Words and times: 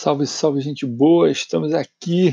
Salve, 0.00 0.28
salve, 0.28 0.60
gente 0.60 0.86
boa! 0.86 1.28
Estamos 1.28 1.74
aqui 1.74 2.32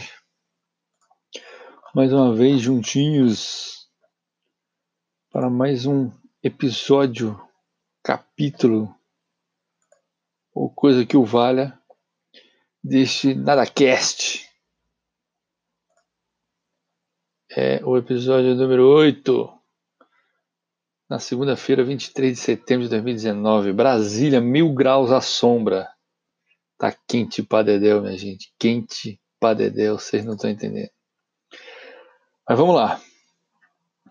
mais 1.95 2.13
uma 2.13 2.31
vez 2.31 2.61
juntinhos 2.61 3.89
para 5.31 5.49
mais 5.49 5.87
um 5.87 6.11
episódio, 6.43 7.41
capítulo 8.03 8.95
ou 10.53 10.69
coisa 10.69 11.07
que 11.07 11.17
o 11.17 11.25
valha 11.25 11.75
deste 12.83 13.33
NadaCast. 13.33 14.47
É 17.49 17.83
o 17.83 17.97
episódio 17.97 18.53
número 18.53 18.87
8, 18.87 19.59
na 21.09 21.17
segunda-feira, 21.17 21.83
23 21.83 22.31
de 22.31 22.39
setembro 22.39 22.83
de 22.83 22.91
2019, 22.91 23.73
Brasília, 23.73 24.39
mil 24.39 24.71
graus 24.71 25.11
à 25.11 25.19
sombra. 25.19 25.94
Tá 26.77 26.95
quente 27.07 27.41
pra 27.41 27.63
dedéu, 27.63 28.01
minha 28.01 28.17
gente. 28.17 28.53
Quente 28.59 29.19
pra 29.39 29.53
dedéu, 29.53 29.97
vocês 29.97 30.25
não 30.25 30.33
estão 30.33 30.49
entendendo. 30.49 30.89
Mas 32.47 32.57
vamos 32.57 32.75
lá. 32.75 33.01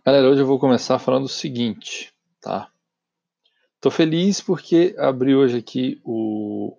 Galera, 0.05 0.29
hoje 0.29 0.41
eu 0.41 0.47
vou 0.47 0.59
começar 0.59 0.99
falando 0.99 1.25
o 1.25 1.29
seguinte, 1.29 2.13
tá? 2.41 2.71
Tô 3.81 3.91
feliz 3.91 4.41
porque 4.41 4.95
abri 4.99 5.35
hoje 5.35 5.59
aqui 5.59 6.01
o, 6.05 6.77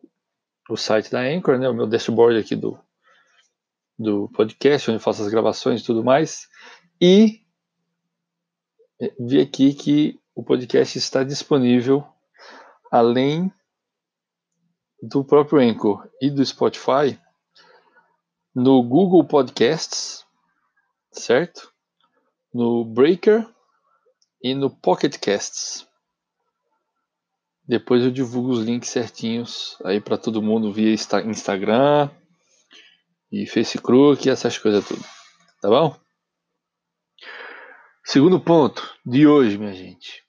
o 0.69 0.75
site 0.75 1.11
da 1.11 1.21
Anchor, 1.21 1.57
né? 1.57 1.69
O 1.69 1.73
meu 1.73 1.87
dashboard 1.87 2.39
aqui 2.39 2.55
do, 2.55 2.79
do 3.97 4.27
podcast, 4.29 4.89
onde 4.89 5.03
faço 5.03 5.21
as 5.21 5.29
gravações 5.29 5.81
e 5.81 5.85
tudo 5.85 6.03
mais. 6.03 6.47
E 6.99 7.41
vi 9.19 9.39
aqui 9.39 9.73
que 9.73 10.19
o 10.33 10.43
podcast 10.43 10.97
está 10.97 11.23
disponível 11.23 12.05
além 12.91 13.51
do 15.07 15.23
próprio 15.23 15.59
Anchor 15.59 16.09
e 16.21 16.29
do 16.29 16.43
Spotify 16.43 17.19
no 18.53 18.81
Google 18.81 19.23
Podcasts, 19.23 20.25
certo? 21.11 21.71
No 22.53 22.83
Breaker 22.83 23.47
e 24.41 24.55
no 24.55 24.69
Pocket 24.69 25.17
Casts. 25.19 25.87
Depois 27.67 28.03
eu 28.03 28.11
divulgo 28.11 28.51
os 28.51 28.63
links 28.63 28.89
certinhos 28.89 29.77
aí 29.83 29.99
para 29.99 30.17
todo 30.17 30.41
mundo 30.41 30.71
via 30.71 30.93
Instagram 30.93 32.09
e 33.31 33.45
Facebook 33.45 34.27
e 34.27 34.31
essas 34.31 34.57
coisas 34.57 34.87
tudo. 34.87 35.03
Tá 35.61 35.69
bom? 35.69 35.99
Segundo 38.03 38.39
ponto 38.39 38.97
de 39.05 39.27
hoje, 39.27 39.57
minha 39.57 39.73
gente. 39.73 40.23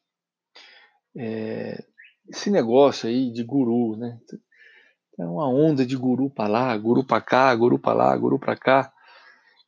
É, 1.16 1.84
esse 2.28 2.50
negócio 2.50 3.08
aí 3.08 3.30
de 3.30 3.44
guru, 3.44 3.96
né? 3.96 4.18
É 5.18 5.24
uma 5.24 5.48
onda 5.48 5.86
de 5.86 5.96
guru 5.96 6.28
para 6.28 6.48
lá, 6.48 6.76
guru 6.76 7.02
para 7.02 7.20
cá, 7.22 7.54
guru 7.54 7.78
para 7.78 7.94
lá, 7.94 8.16
guru 8.16 8.38
para 8.38 8.56
cá. 8.56 8.92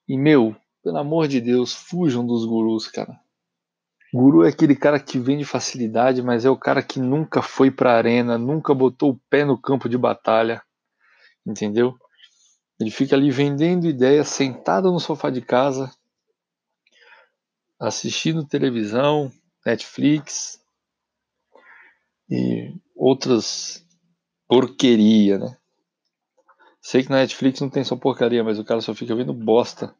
E 0.06 0.16
meu, 0.16 0.55
pelo 0.82 0.98
amor 0.98 1.27
de 1.27 1.40
Deus, 1.40 1.72
fujam 1.72 2.27
dos 2.27 2.44
gurus, 2.44 2.86
cara. 2.86 3.18
Guru 4.12 4.44
é 4.44 4.48
aquele 4.48 4.74
cara 4.74 4.98
que 4.98 5.18
vem 5.18 5.38
de 5.38 5.44
facilidade, 5.44 6.22
mas 6.22 6.44
é 6.44 6.50
o 6.50 6.56
cara 6.56 6.82
que 6.82 6.98
nunca 6.98 7.42
foi 7.42 7.70
pra 7.70 7.96
arena, 7.96 8.38
nunca 8.38 8.74
botou 8.74 9.10
o 9.10 9.20
pé 9.28 9.44
no 9.44 9.60
campo 9.60 9.88
de 9.88 9.98
batalha, 9.98 10.62
entendeu? 11.46 11.94
Ele 12.80 12.90
fica 12.90 13.16
ali 13.16 13.30
vendendo 13.30 13.86
ideias, 13.86 14.28
sentado 14.28 14.90
no 14.90 15.00
sofá 15.00 15.30
de 15.30 15.42
casa, 15.42 15.90
assistindo 17.78 18.46
televisão, 18.46 19.30
Netflix 19.64 20.58
e 22.30 22.74
outras 22.94 23.84
porqueria, 24.48 25.38
né? 25.38 25.56
Sei 26.80 27.02
que 27.02 27.11
na 27.11 27.18
Netflix 27.18 27.61
não 27.61 27.68
tem 27.68 27.84
só 27.84 27.95
porcaria, 27.95 28.42
mas 28.42 28.58
o 28.58 28.64
cara 28.64 28.80
só 28.80 28.95
fica 28.95 29.14
vendo 29.14 29.34
bosta 29.34 29.95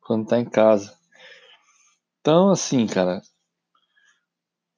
quando 0.00 0.26
tá 0.26 0.38
em 0.38 0.44
casa. 0.44 0.96
Então, 2.20 2.50
assim, 2.50 2.86
cara, 2.86 3.20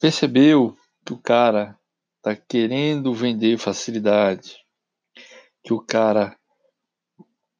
percebeu 0.00 0.76
que 1.04 1.12
o 1.12 1.18
cara 1.18 1.78
tá 2.22 2.34
querendo 2.34 3.12
vender 3.12 3.58
facilidade, 3.58 4.56
que 5.62 5.72
o 5.72 5.80
cara 5.80 6.36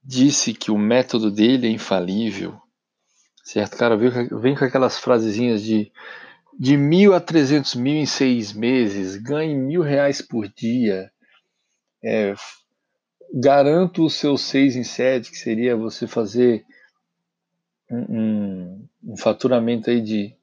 disse 0.03 0.55
que 0.55 0.71
o 0.71 0.78
método 0.78 1.31
dele 1.31 1.66
é 1.66 1.71
infalível, 1.71 2.61
certo? 3.44 3.77
Cara, 3.77 3.97
vem 3.97 4.56
com 4.56 4.65
aquelas 4.65 4.99
frasezinhas 4.99 5.62
de 5.62 5.93
de 6.59 6.75
mil 6.75 7.12
a 7.12 7.21
trezentos 7.21 7.75
mil 7.75 7.94
em 7.94 8.06
seis 8.06 8.53
meses, 8.53 9.16
ganhe 9.16 9.55
mil 9.55 9.82
reais 9.82 10.22
por 10.22 10.49
dia, 10.49 11.11
é, 12.03 12.34
garanto 13.34 14.05
os 14.05 14.15
seus 14.15 14.43
6 14.43 14.77
em 14.77 14.84
7, 14.84 15.31
que 15.31 15.37
seria 15.37 15.77
você 15.77 16.07
fazer 16.07 16.65
um, 17.91 17.99
um, 17.99 18.89
um, 19.05 19.17
faturamento 19.17 19.91
aí 19.91 20.01
de 20.01 20.37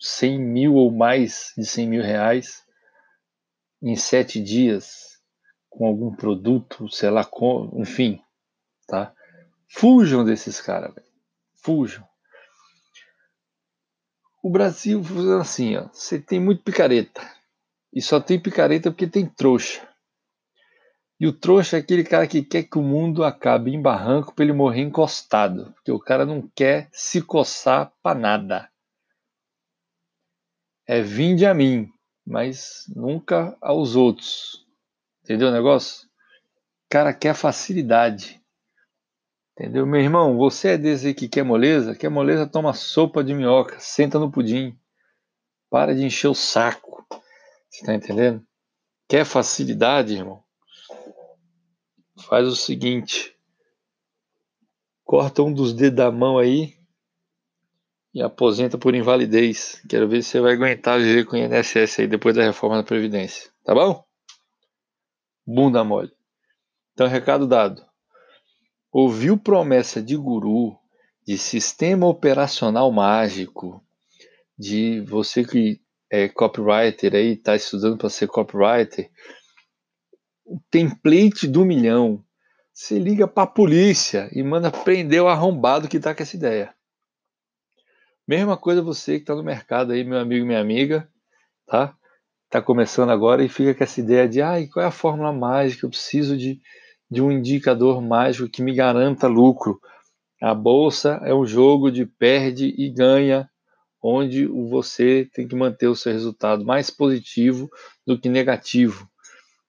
100 0.00 0.38
mil 0.38 0.74
ou 0.74 0.90
mais 0.90 1.52
de 1.56 1.66
100 1.66 1.88
mil 1.88 2.02
reais 2.02 2.64
em 3.82 3.96
7 3.96 4.42
dias 4.42 5.18
com 5.68 5.86
algum 5.86 6.14
produto, 6.14 6.88
sei 6.88 7.10
lá, 7.10 7.24
com, 7.24 7.70
enfim, 7.76 8.20
tá? 8.86 9.14
Fujam 9.68 10.24
desses 10.24 10.60
caras, 10.60 10.94
fujam. 11.62 12.06
O 14.42 14.50
Brasil, 14.50 15.02
assim, 15.40 15.76
ó, 15.76 15.88
você 15.92 16.18
tem 16.18 16.40
muito 16.40 16.62
picareta. 16.62 17.20
E 17.92 18.00
só 18.00 18.20
tem 18.20 18.40
picareta 18.40 18.90
porque 18.90 19.06
tem 19.06 19.26
trouxa. 19.26 19.87
E 21.20 21.26
o 21.26 21.32
trouxa 21.32 21.76
é 21.76 21.80
aquele 21.80 22.04
cara 22.04 22.28
que 22.28 22.42
quer 22.42 22.62
que 22.62 22.78
o 22.78 22.82
mundo 22.82 23.24
acabe 23.24 23.74
em 23.74 23.82
barranco 23.82 24.32
para 24.32 24.44
ele 24.44 24.52
morrer 24.52 24.82
encostado, 24.82 25.72
porque 25.74 25.90
o 25.90 25.98
cara 25.98 26.24
não 26.24 26.48
quer 26.54 26.88
se 26.92 27.20
coçar 27.20 27.92
para 28.00 28.18
nada. 28.18 28.70
É 30.86 31.02
vinde 31.02 31.44
a 31.44 31.52
mim, 31.52 31.92
mas 32.24 32.84
nunca 32.94 33.56
aos 33.60 33.96
outros. 33.96 34.64
Entendeu 35.24 35.48
o 35.48 35.52
negócio? 35.52 36.06
O 36.06 36.88
cara 36.88 37.12
quer 37.12 37.34
facilidade. 37.34 38.40
Entendeu? 39.52 39.84
Meu 39.84 40.00
irmão, 40.00 40.36
você 40.36 40.68
é 40.68 40.78
desse 40.78 41.12
que 41.12 41.28
quer 41.28 41.42
moleza? 41.42 41.96
Quer 41.96 42.08
moleza, 42.08 42.46
toma 42.46 42.72
sopa 42.72 43.24
de 43.24 43.34
minhoca, 43.34 43.76
senta 43.80 44.20
no 44.20 44.30
pudim. 44.30 44.78
Para 45.68 45.96
de 45.96 46.04
encher 46.04 46.28
o 46.28 46.34
saco. 46.34 47.04
Você 47.68 47.84
tá 47.84 47.92
entendendo? 47.92 48.46
Quer 49.08 49.24
facilidade, 49.24 50.14
irmão? 50.14 50.47
Faz 52.26 52.46
o 52.46 52.56
seguinte: 52.56 53.36
corta 55.04 55.42
um 55.42 55.52
dos 55.52 55.72
dedos 55.72 55.96
da 55.96 56.10
mão 56.10 56.38
aí 56.38 56.78
e 58.14 58.22
aposenta 58.22 58.76
por 58.76 58.94
invalidez. 58.94 59.82
Quero 59.88 60.08
ver 60.08 60.22
se 60.22 60.30
você 60.30 60.40
vai 60.40 60.54
aguentar 60.54 60.98
viver 60.98 61.24
com 61.24 61.36
o 61.36 61.38
INSS 61.38 62.00
aí 62.00 62.06
depois 62.06 62.34
da 62.34 62.42
reforma 62.42 62.76
da 62.76 62.82
Previdência. 62.82 63.50
Tá 63.64 63.74
bom? 63.74 64.04
Bunda 65.46 65.84
mole. 65.84 66.12
Então, 66.92 67.06
recado 67.06 67.46
dado. 67.46 67.86
Ouviu 68.90 69.38
promessa 69.38 70.02
de 70.02 70.16
guru, 70.16 70.76
de 71.26 71.38
sistema 71.38 72.06
operacional 72.06 72.90
mágico, 72.90 73.84
de 74.58 75.00
você 75.02 75.44
que 75.44 75.80
é 76.10 76.28
copywriter 76.28 77.14
aí, 77.14 77.34
está 77.34 77.54
estudando 77.54 77.98
para 77.98 78.08
ser 78.08 78.26
copywriter, 78.26 79.10
o 80.48 80.58
template 80.70 81.46
do 81.46 81.64
milhão. 81.64 82.24
Você 82.72 82.98
liga 82.98 83.28
para 83.28 83.42
a 83.42 83.46
polícia 83.46 84.30
e 84.32 84.42
manda 84.42 84.70
prender 84.70 85.22
o 85.22 85.28
arrombado 85.28 85.88
que 85.88 85.98
está 85.98 86.14
com 86.14 86.22
essa 86.22 86.36
ideia. 86.36 86.74
Mesma 88.26 88.56
coisa 88.56 88.80
você 88.80 89.16
que 89.16 89.22
está 89.24 89.34
no 89.34 89.44
mercado 89.44 89.92
aí, 89.92 90.04
meu 90.04 90.18
amigo, 90.18 90.46
minha 90.46 90.60
amiga, 90.60 91.08
tá? 91.66 91.94
Está 92.46 92.62
começando 92.62 93.10
agora 93.10 93.44
e 93.44 93.48
fica 93.48 93.74
com 93.74 93.84
essa 93.84 94.00
ideia 94.00 94.28
de, 94.28 94.40
ai, 94.40 94.66
qual 94.66 94.82
é 94.82 94.88
a 94.88 94.92
fórmula 94.92 95.32
mágica? 95.32 95.84
Eu 95.84 95.90
preciso 95.90 96.36
de, 96.36 96.60
de 97.10 97.20
um 97.20 97.30
indicador 97.30 98.00
mágico 98.00 98.48
que 98.48 98.62
me 98.62 98.74
garanta 98.74 99.26
lucro. 99.26 99.78
A 100.40 100.54
bolsa 100.54 101.20
é 101.24 101.34
um 101.34 101.44
jogo 101.44 101.90
de 101.90 102.06
perde 102.06 102.74
e 102.78 102.88
ganha, 102.90 103.50
onde 104.00 104.46
você 104.46 105.28
tem 105.34 105.46
que 105.46 105.56
manter 105.56 105.88
o 105.88 105.96
seu 105.96 106.12
resultado 106.12 106.64
mais 106.64 106.90
positivo 106.90 107.68
do 108.06 108.18
que 108.18 108.28
negativo. 108.28 109.08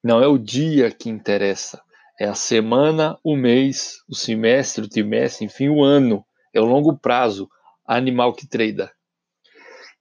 Não 0.03 0.21
é 0.21 0.27
o 0.27 0.37
dia 0.37 0.91
que 0.91 1.09
interessa, 1.09 1.81
é 2.19 2.25
a 2.25 2.35
semana, 2.35 3.17
o 3.23 3.35
mês, 3.35 4.03
o 4.07 4.13
semestre, 4.13 4.83
o 4.83 4.89
trimestre, 4.89 5.45
enfim, 5.45 5.69
o 5.69 5.81
ano. 5.81 6.25
É 6.53 6.59
o 6.59 6.65
longo 6.65 6.97
prazo, 6.97 7.49
animal 7.85 8.33
que 8.33 8.45
trada. 8.45 8.91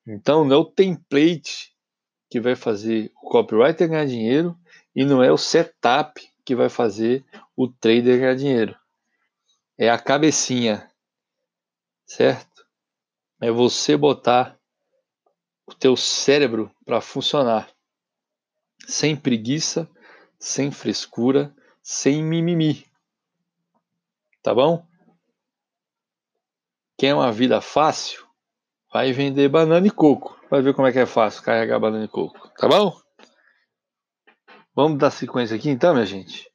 Então, 0.06 0.44
não 0.44 0.56
é 0.56 0.58
o 0.58 0.64
template 0.64 1.72
que 2.28 2.40
vai 2.40 2.56
fazer 2.56 3.12
o 3.22 3.28
copywriter 3.28 3.88
ganhar 3.88 4.06
dinheiro 4.06 4.58
e 4.96 5.04
não 5.04 5.22
é 5.22 5.30
o 5.30 5.38
setup 5.38 6.20
que 6.44 6.56
vai 6.56 6.68
fazer 6.68 7.24
o 7.56 7.68
trader 7.68 8.18
ganhar 8.18 8.34
dinheiro. 8.34 8.76
É 9.76 9.88
a 9.88 9.98
cabecinha, 9.98 10.90
certo? 12.04 12.66
É 13.40 13.50
você 13.50 13.96
botar 13.96 14.58
o 15.66 15.74
teu 15.74 15.96
cérebro 15.96 16.70
para 16.84 17.00
funcionar 17.00 17.68
sem 18.88 19.14
preguiça, 19.14 19.86
sem 20.38 20.70
frescura, 20.70 21.54
sem 21.82 22.22
mimimi. 22.22 22.86
Tá 24.42 24.54
bom? 24.54 24.82
Quer 26.96 27.14
uma 27.14 27.30
vida 27.30 27.60
fácil? 27.60 28.26
Vai 28.90 29.12
vender 29.12 29.50
banana 29.50 29.86
e 29.86 29.90
coco. 29.90 30.40
Vai 30.50 30.62
ver 30.62 30.72
como 30.74 30.88
é 30.88 30.92
que 30.92 30.98
é 30.98 31.04
fácil 31.04 31.42
carregar 31.42 31.78
banana 31.78 32.06
e 32.06 32.08
coco. 32.08 32.50
Tá 32.56 32.66
bom? 32.66 32.98
Vamos 34.74 34.98
dar 34.98 35.10
sequência 35.10 35.54
aqui 35.54 35.68
então, 35.68 35.92
minha 35.92 36.06
gente. 36.06 36.50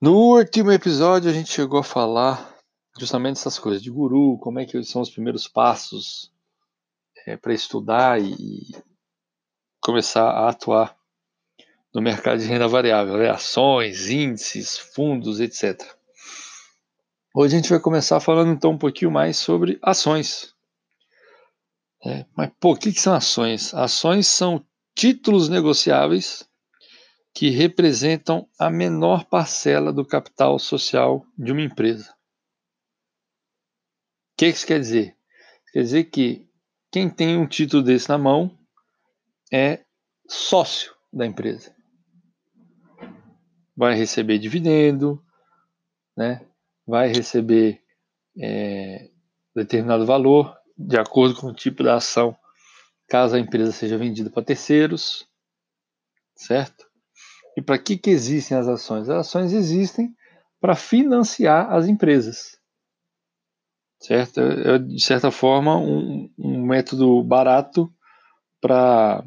No 0.00 0.16
último 0.16 0.72
episódio 0.72 1.30
a 1.30 1.32
gente 1.32 1.52
chegou 1.52 1.78
a 1.78 1.84
falar 1.84 2.52
justamente 2.98 3.36
essas 3.36 3.60
coisas 3.60 3.80
de 3.80 3.90
guru, 3.90 4.38
como 4.38 4.58
é 4.58 4.66
que 4.66 4.82
são 4.82 5.02
os 5.02 5.10
primeiros 5.10 5.46
passos 5.46 6.32
é, 7.26 7.36
para 7.36 7.54
estudar 7.54 8.20
e 8.20 8.74
começar 9.84 10.30
a 10.30 10.48
atuar 10.48 10.96
no 11.92 12.00
mercado 12.00 12.38
de 12.40 12.46
renda 12.46 12.66
variável, 12.66 13.18
né? 13.18 13.28
ações, 13.28 14.08
índices, 14.08 14.78
fundos, 14.78 15.40
etc. 15.40 15.78
Hoje 17.34 17.54
a 17.54 17.58
gente 17.58 17.68
vai 17.68 17.78
começar 17.78 18.18
falando 18.18 18.50
então 18.50 18.70
um 18.70 18.78
pouquinho 18.78 19.10
mais 19.10 19.36
sobre 19.36 19.78
ações. 19.82 20.54
É, 22.02 22.24
mas, 22.34 22.50
pô, 22.58 22.72
o 22.72 22.76
que, 22.76 22.92
que 22.92 23.00
são 23.00 23.14
ações? 23.14 23.74
Ações 23.74 24.26
são 24.26 24.64
títulos 24.94 25.50
negociáveis 25.50 26.48
que 27.34 27.50
representam 27.50 28.48
a 28.58 28.70
menor 28.70 29.26
parcela 29.26 29.92
do 29.92 30.06
capital 30.06 30.58
social 30.58 31.26
de 31.36 31.52
uma 31.52 31.62
empresa. 31.62 32.10
O 34.32 34.36
que 34.38 34.46
isso 34.46 34.66
quer 34.66 34.80
dizer? 34.80 35.14
Quer 35.72 35.82
dizer 35.82 36.04
que 36.04 36.48
quem 36.90 37.10
tem 37.10 37.36
um 37.36 37.46
título 37.46 37.82
desse 37.82 38.08
na 38.08 38.16
mão 38.16 38.63
é 39.54 39.84
sócio 40.28 40.92
da 41.12 41.24
empresa. 41.24 41.72
Vai 43.76 43.94
receber 43.94 44.40
dividendo, 44.40 45.24
né? 46.16 46.44
vai 46.84 47.12
receber 47.12 47.80
é, 48.36 49.08
determinado 49.54 50.04
valor 50.04 50.56
de 50.76 50.98
acordo 50.98 51.36
com 51.36 51.46
o 51.46 51.54
tipo 51.54 51.84
da 51.84 51.94
ação, 51.94 52.36
caso 53.08 53.36
a 53.36 53.38
empresa 53.38 53.70
seja 53.70 53.96
vendida 53.96 54.28
para 54.28 54.42
terceiros, 54.42 55.24
certo? 56.34 56.84
E 57.56 57.62
para 57.62 57.78
que, 57.78 57.96
que 57.96 58.10
existem 58.10 58.58
as 58.58 58.66
ações? 58.66 59.08
As 59.08 59.28
ações 59.28 59.52
existem 59.52 60.12
para 60.60 60.74
financiar 60.74 61.72
as 61.72 61.86
empresas, 61.86 62.58
certo? 64.00 64.40
É, 64.40 64.74
é 64.74 64.78
de 64.78 65.00
certa 65.00 65.30
forma, 65.30 65.78
um, 65.78 66.28
um 66.36 66.66
método 66.66 67.22
barato 67.22 67.88
para 68.64 69.22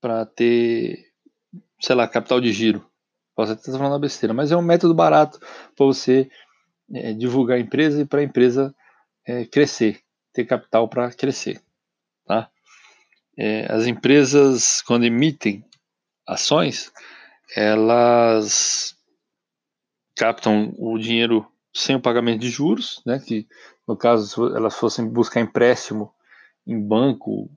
para 0.00 0.24
ter, 0.26 1.06
sei 1.80 1.94
lá, 1.94 2.08
capital 2.08 2.40
de 2.40 2.52
giro. 2.52 2.84
Posso 3.34 3.52
até 3.52 3.60
estar 3.60 3.78
falando 3.78 4.00
besteira, 4.00 4.34
mas 4.34 4.50
é 4.50 4.56
um 4.56 4.62
método 4.62 4.94
barato 4.94 5.38
para 5.38 5.86
você 5.86 6.30
é, 6.92 7.12
divulgar 7.12 7.58
a 7.58 7.60
empresa 7.60 8.02
e 8.02 8.06
para 8.06 8.20
a 8.20 8.24
empresa 8.24 8.74
é, 9.26 9.44
crescer, 9.44 10.00
ter 10.32 10.44
capital 10.44 10.88
para 10.88 11.10
crescer. 11.12 11.60
Tá? 12.26 12.50
É, 13.36 13.70
as 13.72 13.86
empresas, 13.86 14.82
quando 14.82 15.04
emitem 15.04 15.64
ações, 16.26 16.92
elas 17.56 18.96
captam 20.16 20.74
o 20.78 20.98
dinheiro 20.98 21.50
sem 21.74 21.96
o 21.96 22.00
pagamento 22.00 22.40
de 22.40 22.50
juros, 22.50 23.00
né, 23.06 23.18
que 23.18 23.46
no 23.86 23.96
caso 23.96 24.54
elas 24.54 24.76
fossem 24.76 25.08
buscar 25.08 25.40
empréstimo 25.40 26.12
em 26.66 26.78
banco 26.78 27.50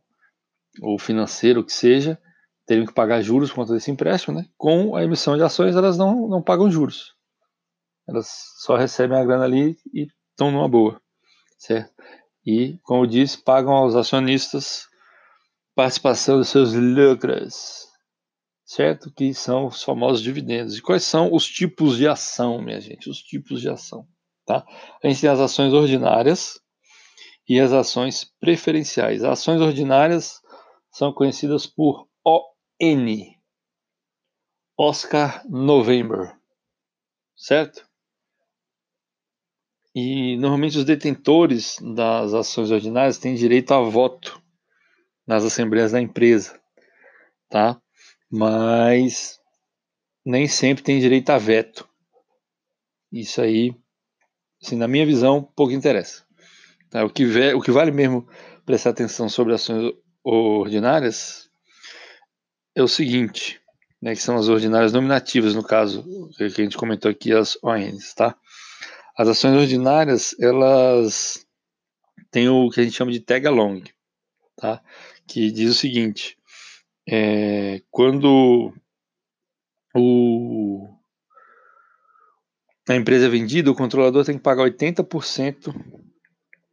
ou 0.81 0.97
financeiro 0.97 1.63
que 1.63 1.73
seja, 1.73 2.19
teriam 2.65 2.85
que 2.85 2.93
pagar 2.93 3.21
juros 3.21 3.49
por 3.49 3.57
conta 3.57 3.73
desse 3.73 3.91
empréstimo, 3.91 4.35
né? 4.35 4.45
Com 4.57 4.95
a 4.95 5.03
emissão 5.03 5.35
de 5.35 5.43
ações 5.43 5.75
elas 5.75 5.97
não, 5.97 6.27
não 6.27 6.41
pagam 6.41 6.71
juros, 6.71 7.13
elas 8.07 8.27
só 8.57 8.75
recebem 8.75 9.17
a 9.17 9.25
grana 9.25 9.45
ali 9.45 9.77
e 9.93 10.07
estão 10.31 10.51
numa 10.51 10.67
boa, 10.67 11.01
certo? 11.57 11.93
E 12.45 12.77
como 12.83 13.03
eu 13.03 13.07
disse, 13.07 13.41
pagam 13.41 13.73
aos 13.73 13.95
acionistas 13.95 14.87
participação 15.75 16.37
dos 16.37 16.49
seus 16.49 16.73
lucros, 16.73 17.87
certo? 18.65 19.11
Que 19.11 19.33
são 19.33 19.67
os 19.67 19.83
famosos 19.83 20.21
dividendos. 20.21 20.77
E 20.77 20.81
quais 20.81 21.03
são 21.03 21.33
os 21.33 21.47
tipos 21.47 21.97
de 21.97 22.07
ação, 22.07 22.61
minha 22.61 22.79
gente? 22.79 23.09
Os 23.09 23.19
tipos 23.19 23.61
de 23.61 23.69
ação, 23.69 24.05
tá? 24.45 24.65
A 25.03 25.07
gente 25.07 25.21
tem 25.21 25.29
as 25.29 25.39
ações 25.39 25.73
ordinárias 25.73 26.59
e 27.47 27.59
as 27.59 27.71
ações 27.73 28.31
preferenciais. 28.39 29.23
As 29.23 29.39
ações 29.39 29.61
ordinárias 29.61 30.39
são 30.91 31.11
conhecidas 31.11 31.65
por 31.65 32.07
ON, 32.81 33.35
Oscar 34.77 35.47
November, 35.49 36.37
certo? 37.35 37.87
E 39.95 40.37
normalmente 40.37 40.77
os 40.77 40.85
detentores 40.85 41.77
das 41.95 42.33
ações 42.33 42.71
ordinárias 42.71 43.17
têm 43.17 43.35
direito 43.35 43.73
a 43.73 43.79
voto 43.79 44.41
nas 45.25 45.43
assembleias 45.43 45.91
da 45.91 46.01
empresa, 46.01 46.59
tá? 47.49 47.79
mas 48.35 49.39
nem 50.25 50.47
sempre 50.47 50.83
tem 50.83 50.99
direito 50.99 51.29
a 51.29 51.37
veto. 51.37 51.87
Isso 53.11 53.39
aí, 53.39 53.75
assim, 54.59 54.75
na 54.75 54.87
minha 54.87 55.05
visão, 55.05 55.43
pouco 55.55 55.71
interessa. 55.71 56.25
Tá? 56.89 57.05
O, 57.05 57.11
que 57.11 57.25
o 57.53 57.61
que 57.61 57.69
vale 57.69 57.91
mesmo 57.91 58.27
prestar 58.65 58.89
atenção 58.89 59.29
sobre 59.29 59.53
ações 59.53 59.93
ordinárias 60.23 61.42
é 62.75 62.81
o 62.81 62.87
seguinte, 62.87 63.61
né, 64.01 64.13
que 64.15 64.21
são 64.21 64.35
as 64.35 64.47
ordinárias 64.47 64.93
nominativas, 64.93 65.55
no 65.55 65.63
caso, 65.63 66.03
que 66.35 66.43
a 66.43 66.49
gente 66.49 66.77
comentou 66.77 67.09
aqui, 67.09 67.31
as 67.31 67.57
ONs, 67.63 68.13
tá? 68.13 68.35
As 69.17 69.27
ações 69.27 69.55
ordinárias, 69.55 70.35
elas 70.39 71.45
têm 72.31 72.49
o 72.49 72.69
que 72.69 72.81
a 72.81 72.83
gente 72.83 72.95
chama 72.95 73.11
de 73.11 73.19
tag 73.19 73.45
along, 73.47 73.83
tá? 74.55 74.81
Que 75.27 75.51
diz 75.51 75.71
o 75.71 75.79
seguinte, 75.79 76.37
é, 77.07 77.81
quando 77.91 78.73
o, 79.93 80.89
a 82.89 82.95
empresa 82.95 83.27
é 83.27 83.29
vendida, 83.29 83.71
o 83.71 83.75
controlador 83.75 84.25
tem 84.25 84.35
que 84.35 84.43
pagar 84.43 84.63
80% 84.63 85.73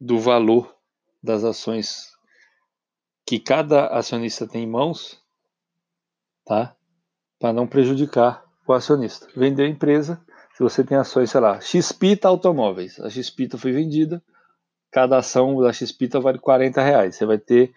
do 0.01 0.19
valor 0.19 0.75
das 1.23 1.45
ações 1.45 2.11
que 3.27 3.39
cada 3.39 3.89
acionista 3.89 4.49
tem 4.49 4.65
em 4.65 4.67
mãos, 4.67 5.20
tá? 6.51 6.75
Para 7.39 7.53
não 7.53 7.65
prejudicar 7.65 8.45
o 8.67 8.73
acionista. 8.73 9.29
Vender 9.37 9.67
a 9.67 9.69
empresa, 9.69 10.21
se 10.53 10.61
você 10.61 10.83
tem 10.83 10.99
ações, 10.99 11.31
sei 11.31 11.41
lá, 11.41 11.61
Xpita 11.61 12.27
Automóveis, 12.27 12.99
a 12.99 13.09
Xpita 13.09 13.57
foi 13.57 13.71
vendida, 13.71 14.21
cada 14.91 15.19
ação 15.19 15.63
da 15.63 15.73
Xpita 15.73 16.19
vale 16.19 16.41
40 16.41 16.83
reais. 16.83 17.15
Você 17.15 17.25
vai 17.25 17.39
ter 17.39 17.73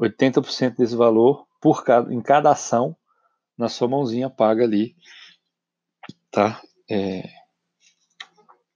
80% 0.00 0.76
desse 0.76 0.96
valor 0.96 1.46
por 1.60 1.84
cada, 1.84 2.10
em 2.10 2.22
cada 2.22 2.50
ação 2.50 2.96
na 3.58 3.68
sua 3.68 3.88
mãozinha 3.88 4.30
paga 4.30 4.64
ali, 4.64 4.96
tá? 6.30 6.62
É, 6.90 7.28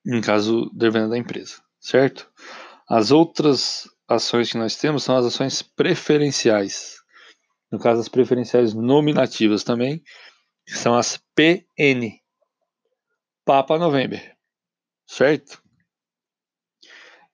em 0.04 0.20
caso 0.20 0.70
de 0.74 0.90
venda 0.90 1.08
da 1.08 1.16
empresa, 1.16 1.62
certo? 1.80 2.30
As 2.86 3.10
outras 3.10 3.88
ações 4.06 4.52
que 4.52 4.58
nós 4.58 4.76
temos 4.76 5.04
são 5.04 5.16
as 5.16 5.24
ações 5.24 5.62
preferenciais. 5.62 7.01
No 7.72 7.78
caso, 7.78 8.02
as 8.02 8.08
preferenciais 8.08 8.74
nominativas 8.74 9.64
também, 9.64 10.02
são 10.68 10.94
as 10.94 11.18
PN, 11.34 12.20
Papa 13.46 13.78
November, 13.78 14.36
certo? 15.06 15.62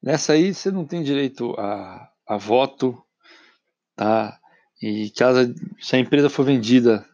Nessa 0.01 0.35
aí 0.35 0.55
você 0.55 0.71
não 0.71 0.87
tem 0.87 1.03
direito 1.03 1.55
a, 1.59 2.09
a 2.25 2.37
voto, 2.37 3.03
tá? 3.97 4.39
E 4.81 5.11
caso 5.11 5.53
se 5.81 5.97
a 5.97 5.99
empresa 5.99 6.31
for 6.31 6.45
vendida, 6.45 7.05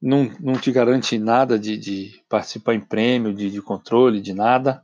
não, 0.00 0.24
não 0.40 0.54
te 0.54 0.72
garante 0.72 1.18
nada 1.18 1.58
de, 1.58 1.76
de 1.76 2.24
participar 2.30 2.74
em 2.74 2.80
prêmio, 2.80 3.34
de, 3.34 3.50
de 3.50 3.60
controle, 3.60 4.22
de 4.22 4.32
nada. 4.32 4.82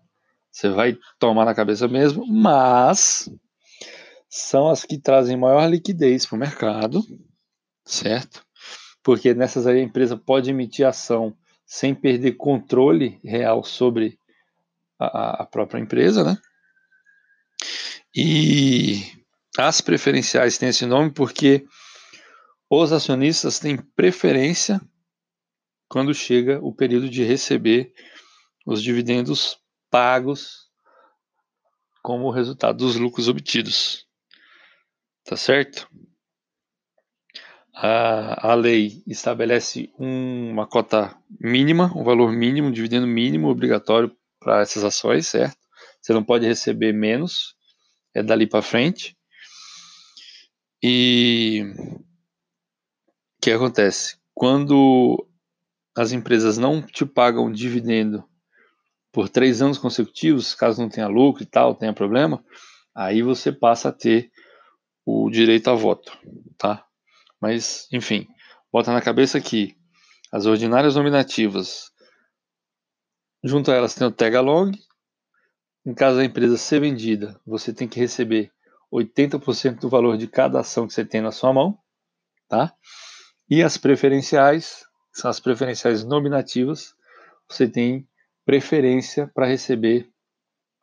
Você 0.50 0.68
vai 0.68 0.98
tomar 1.18 1.46
na 1.46 1.54
cabeça 1.54 1.88
mesmo, 1.88 2.26
mas 2.26 3.28
são 4.28 4.68
as 4.68 4.84
que 4.84 4.98
trazem 4.98 5.36
maior 5.36 5.66
liquidez 5.66 6.26
para 6.26 6.36
o 6.36 6.38
mercado, 6.38 7.02
certo? 7.84 8.44
Porque 9.02 9.34
nessas 9.34 9.66
aí 9.66 9.80
a 9.80 9.82
empresa 9.82 10.16
pode 10.16 10.50
emitir 10.50 10.86
ação 10.86 11.36
sem 11.66 11.94
perder 11.94 12.32
controle 12.32 13.20
real 13.22 13.64
sobre 13.64 14.18
a, 14.98 15.42
a 15.42 15.46
própria 15.46 15.80
empresa, 15.80 16.24
né? 16.24 16.38
E 18.14 19.02
as 19.58 19.80
preferenciais 19.80 20.56
têm 20.56 20.68
esse 20.68 20.86
nome 20.86 21.10
porque 21.10 21.66
os 22.70 22.92
acionistas 22.92 23.58
têm 23.58 23.76
preferência 23.76 24.80
quando 25.88 26.14
chega 26.14 26.58
o 26.62 26.74
período 26.74 27.08
de 27.08 27.22
receber 27.24 27.92
os 28.66 28.82
dividendos 28.82 29.58
pagos 29.90 30.70
como 32.02 32.30
resultado 32.30 32.78
dos 32.78 32.96
lucros 32.96 33.28
obtidos. 33.28 34.06
Tá 35.24 35.36
certo? 35.36 35.88
A, 37.74 38.52
a 38.52 38.54
lei 38.54 39.02
estabelece 39.06 39.92
um, 39.98 40.50
uma 40.50 40.66
cota 40.66 41.16
mínima, 41.40 41.92
um 41.96 42.04
valor 42.04 42.30
mínimo, 42.32 42.68
um 42.68 42.72
dividendo 42.72 43.06
mínimo 43.06 43.48
obrigatório 43.48 44.14
para 44.38 44.60
essas 44.60 44.84
ações, 44.84 45.26
certo? 45.26 45.58
Você 46.00 46.12
não 46.12 46.22
pode 46.22 46.46
receber 46.46 46.92
menos, 46.92 47.56
é 48.14 48.22
dali 48.22 48.46
para 48.46 48.62
frente. 48.62 49.16
E 50.80 51.64
o 51.78 53.42
que 53.42 53.50
acontece? 53.50 54.18
Quando 54.32 55.26
as 55.96 56.12
empresas 56.12 56.58
não 56.58 56.80
te 56.80 57.04
pagam 57.04 57.50
dividendo 57.50 58.24
por 59.10 59.28
três 59.28 59.62
anos 59.62 59.78
consecutivos, 59.78 60.54
caso 60.54 60.80
não 60.80 60.88
tenha 60.88 61.08
lucro 61.08 61.42
e 61.42 61.46
tal, 61.46 61.74
tenha 61.74 61.92
problema, 61.92 62.44
aí 62.94 63.22
você 63.22 63.50
passa 63.50 63.88
a 63.88 63.92
ter 63.92 64.30
o 65.06 65.28
direito 65.30 65.70
a 65.70 65.74
voto, 65.74 66.16
tá? 66.56 66.84
Mas, 67.44 67.86
enfim, 67.92 68.26
bota 68.72 68.90
na 68.90 69.02
cabeça 69.02 69.38
que 69.38 69.76
as 70.32 70.46
ordinárias 70.46 70.96
nominativas, 70.96 71.90
junto 73.44 73.70
a 73.70 73.74
elas 73.74 73.94
tem 73.94 74.06
o 74.06 74.10
tag 74.10 74.34
along. 74.34 74.72
Em 75.84 75.92
caso 75.92 76.16
da 76.16 76.24
empresa 76.24 76.56
ser 76.56 76.80
vendida, 76.80 77.38
você 77.46 77.70
tem 77.70 77.86
que 77.86 78.00
receber 78.00 78.50
80% 78.90 79.80
do 79.80 79.90
valor 79.90 80.16
de 80.16 80.26
cada 80.26 80.60
ação 80.60 80.86
que 80.86 80.94
você 80.94 81.04
tem 81.04 81.20
na 81.20 81.30
sua 81.30 81.52
mão, 81.52 81.78
tá? 82.48 82.74
E 83.50 83.62
as 83.62 83.76
preferenciais, 83.76 84.86
são 85.12 85.30
as 85.30 85.38
preferenciais 85.38 86.02
nominativas, 86.02 86.94
você 87.46 87.68
tem 87.68 88.08
preferência 88.46 89.30
para 89.34 89.46
receber 89.46 90.10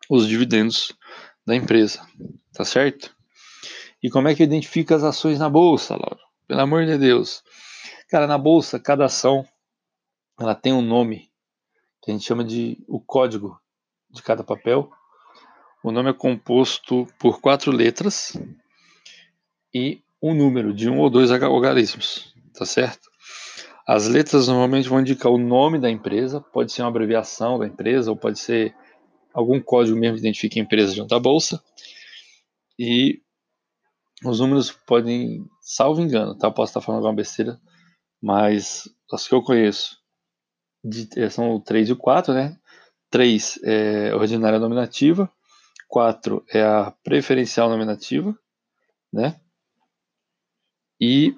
os 0.07 0.27
dividendos 0.27 0.95
da 1.43 1.55
empresa, 1.55 2.07
tá 2.53 2.63
certo? 2.63 3.11
E 4.03 4.11
como 4.11 4.27
é 4.27 4.35
que 4.35 4.43
identifica 4.43 4.95
as 4.95 5.03
ações 5.03 5.39
na 5.39 5.49
bolsa, 5.49 5.95
Laura? 5.95 6.30
Pelo 6.51 6.63
amor 6.63 6.86
de 6.86 6.98
Deus. 6.98 7.41
Cara, 8.10 8.27
na 8.27 8.38
bolsa, 8.38 8.77
cada 8.77 9.05
ação 9.05 9.48
ela 10.38 10.53
tem 10.53 10.74
um 10.74 10.81
nome 10.81 11.31
que 12.03 12.12
a 12.12 12.13
gente 12.13 12.25
chama 12.25 12.43
de 12.43 12.77
o 12.89 13.00
código 13.00 13.58
de 14.10 14.22
cada 14.22 14.43
papel. 14.43 14.91
O 15.81 15.93
nome 15.93 16.10
é 16.10 16.13
composto 16.13 17.08
por 17.17 17.39
quatro 17.39 17.72
letras 17.72 18.38
e 19.74 20.01
um 20.22 20.34
número 20.34 20.74
de 20.74 20.89
um 20.89 21.00
ou 21.00 21.10
dois 21.10 21.31
algarismos, 21.31 22.36
tá 22.53 22.65
certo? 22.65 23.10
As 23.88 24.10
letras 24.10 24.50
normalmente 24.50 24.89
vão 24.89 25.00
indicar 25.00 25.31
o 25.31 25.38
nome 25.38 25.79
da 25.79 25.89
empresa, 25.89 26.41
pode 26.41 26.74
ser 26.74 26.81
uma 26.81 26.89
abreviação 26.89 27.58
da 27.58 27.65
empresa 27.65 28.12
ou 28.12 28.17
pode 28.17 28.38
ser 28.38 28.75
algum 29.34 29.62
código 29.62 29.98
mesmo 29.98 30.15
que 30.15 30.24
identifique 30.24 30.60
a 30.60 30.63
empresa 30.63 30.93
junto 30.93 31.15
à 31.15 31.20
bolsa. 31.20 31.63
E 32.77 33.22
os 34.23 34.39
números 34.39 34.71
podem, 34.71 35.45
salvo 35.61 36.01
engano, 36.01 36.37
tá? 36.37 36.51
Posso 36.51 36.71
estar 36.71 36.81
falando 36.81 36.99
alguma 36.99 37.15
besteira, 37.15 37.59
mas 38.21 38.87
as 39.11 39.27
que 39.27 39.33
eu 39.33 39.43
conheço 39.43 39.97
de, 40.83 41.07
eh, 41.17 41.29
são 41.29 41.55
o 41.55 41.61
3 41.61 41.89
e 41.89 41.93
o 41.93 41.97
4, 41.97 42.33
né? 42.33 42.57
3 43.09 43.59
é 43.63 44.15
ordinária 44.15 44.59
nominativa, 44.59 45.29
4 45.87 46.43
é 46.49 46.63
a 46.63 46.91
preferencial 47.03 47.69
nominativa, 47.69 48.37
né? 49.11 49.39
E 50.99 51.35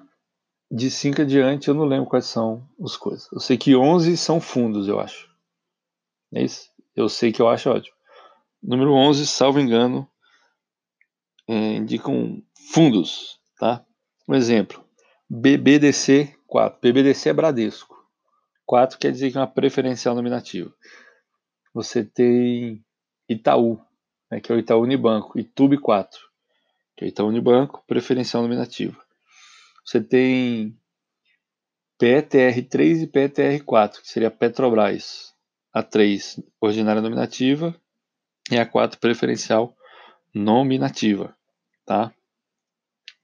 de 0.70 0.90
5 0.90 1.22
adiante 1.22 1.68
eu 1.68 1.74
não 1.74 1.84
lembro 1.84 2.08
quais 2.08 2.26
são 2.26 2.68
os 2.78 2.96
coisas. 2.96 3.30
Eu 3.32 3.40
sei 3.40 3.56
que 3.56 3.74
11 3.74 4.16
são 4.16 4.40
fundos, 4.40 4.88
eu 4.88 5.00
acho. 5.00 5.28
É 6.32 6.42
isso? 6.42 6.70
Eu 6.94 7.08
sei 7.08 7.32
que 7.32 7.40
eu 7.40 7.48
acho 7.48 7.70
ótimo. 7.70 7.96
Número 8.62 8.92
11, 8.92 9.26
salvo 9.26 9.60
engano, 9.60 10.08
é, 11.48 11.74
indicam 11.74 12.42
fundos, 12.72 13.38
tá? 13.58 13.84
Um 14.28 14.34
exemplo, 14.34 14.84
BBDC 15.28 16.34
4. 16.46 16.78
BBDC 16.80 17.30
é 17.30 17.32
Bradesco. 17.32 17.94
4 18.66 18.98
quer 18.98 19.12
dizer 19.12 19.30
que 19.30 19.36
é 19.36 19.40
uma 19.40 19.46
preferencial 19.46 20.14
nominativa. 20.14 20.72
Você 21.74 22.04
tem 22.04 22.84
Itaú, 23.28 23.80
né, 24.30 24.40
que 24.40 24.52
é 24.52 24.54
o 24.54 24.58
Itaú 24.58 24.82
Unibanco, 24.82 25.38
e 25.38 25.44
TUB 25.44 25.78
4, 25.78 26.20
que 26.96 27.04
é 27.04 27.06
o 27.06 27.08
Itaú 27.08 27.28
Unibanco, 27.28 27.82
preferencial 27.86 28.42
nominativa. 28.42 28.96
Você 29.84 30.00
tem 30.00 30.78
PETR 31.98 32.68
3 32.68 33.02
e 33.02 33.06
PETR 33.06 33.64
4, 33.64 34.00
que 34.00 34.08
seria 34.08 34.30
Petrobras. 34.30 35.34
A 35.72 35.82
3, 35.82 36.40
ordinária 36.60 37.02
nominativa, 37.02 37.74
e 38.48 38.56
a 38.56 38.64
4, 38.64 39.00
preferencial 39.00 39.76
nominativa, 40.32 41.36
tá? 41.84 42.14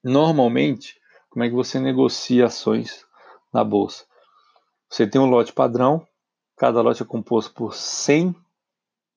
Normalmente, 0.02 1.00
como 1.28 1.45
é 1.45 1.49
que 1.49 1.54
você 1.54 1.78
negocia 1.78 2.47
ações 2.47 3.07
na 3.52 3.62
bolsa? 3.62 4.04
Você 4.88 5.07
tem 5.07 5.21
um 5.21 5.30
lote 5.30 5.52
padrão, 5.52 6.07
cada 6.57 6.80
lote 6.80 7.02
é 7.02 7.07
composto 7.07 7.54
por 7.54 7.75
100 7.75 8.35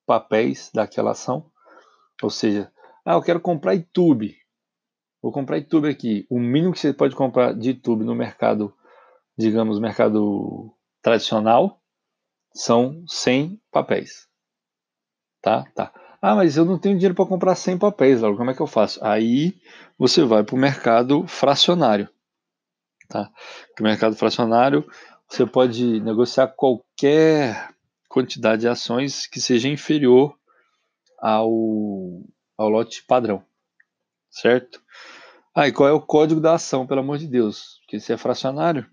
papéis 0.05 0.69
daquela 0.73 1.11
ação, 1.11 1.49
ou 2.21 2.29
seja, 2.29 2.71
ah, 3.05 3.13
eu 3.13 3.21
quero 3.21 3.39
comprar 3.39 3.73
YouTube. 3.73 4.37
Vou 5.21 5.31
comprar 5.31 5.57
YouTube 5.57 5.89
aqui. 5.89 6.27
O 6.29 6.39
mínimo 6.39 6.73
que 6.73 6.79
você 6.79 6.93
pode 6.93 7.15
comprar 7.15 7.53
de 7.53 7.69
YouTube 7.69 8.03
no 8.03 8.13
mercado, 8.13 8.73
digamos, 9.37 9.79
mercado 9.79 10.73
tradicional, 11.01 11.81
são 12.53 13.03
100 13.07 13.59
papéis. 13.71 14.27
Tá? 15.41 15.65
Tá. 15.73 15.93
Ah, 16.25 16.35
mas 16.35 16.55
eu 16.55 16.63
não 16.63 16.79
tenho 16.79 16.95
dinheiro 16.95 17.13
para 17.13 17.25
comprar 17.25 17.53
100 17.53 17.77
papéis, 17.77 18.21
Laura, 18.21 18.37
como 18.37 18.49
é 18.49 18.53
que 18.53 18.61
eu 18.61 18.65
faço? 18.65 18.97
Aí 19.03 19.59
você 19.99 20.23
vai 20.23 20.41
para 20.41 20.55
o 20.55 20.57
mercado 20.57 21.27
fracionário. 21.27 22.07
Tá? 23.09 23.29
o 23.77 23.83
mercado 23.83 24.15
fracionário 24.15 24.89
você 25.27 25.45
pode 25.45 25.99
negociar 25.99 26.47
qualquer 26.47 27.69
quantidade 28.07 28.61
de 28.61 28.69
ações 28.69 29.27
que 29.27 29.41
seja 29.41 29.67
inferior 29.67 30.33
ao, 31.19 31.51
ao 32.57 32.69
lote 32.69 33.03
padrão, 33.03 33.43
certo? 34.31 34.81
Ah, 35.53 35.69
qual 35.73 35.89
é 35.89 35.91
o 35.91 36.01
código 36.01 36.39
da 36.39 36.53
ação, 36.53 36.87
pelo 36.87 37.01
amor 37.01 37.17
de 37.17 37.27
Deus? 37.27 37.79
Porque 37.81 37.99
se 37.99 38.13
é 38.13 38.17
fracionário, 38.17 38.89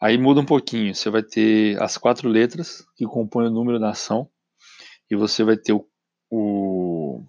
aí 0.00 0.18
muda 0.18 0.40
um 0.40 0.46
pouquinho. 0.46 0.96
Você 0.96 1.10
vai 1.10 1.22
ter 1.22 1.80
as 1.80 1.96
quatro 1.96 2.28
letras 2.28 2.84
que 2.96 3.04
compõem 3.04 3.46
o 3.46 3.52
número 3.52 3.78
da 3.78 3.90
ação 3.90 4.28
e 5.08 5.14
você 5.14 5.44
vai 5.44 5.56
ter 5.56 5.72
o 5.72 5.89
o, 6.30 7.22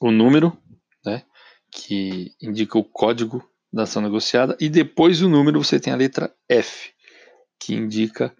o 0.00 0.10
número, 0.10 0.56
né, 1.04 1.24
que 1.70 2.34
indica 2.40 2.78
o 2.78 2.84
código 2.84 3.46
da 3.72 3.82
ação 3.82 4.00
negociada, 4.00 4.56
e 4.60 4.68
depois 4.68 5.18
do 5.20 5.28
número 5.28 5.62
você 5.62 5.80
tem 5.80 5.92
a 5.92 5.96
letra 5.96 6.34
F, 6.48 6.92
que 7.58 7.74
indica 7.74 8.30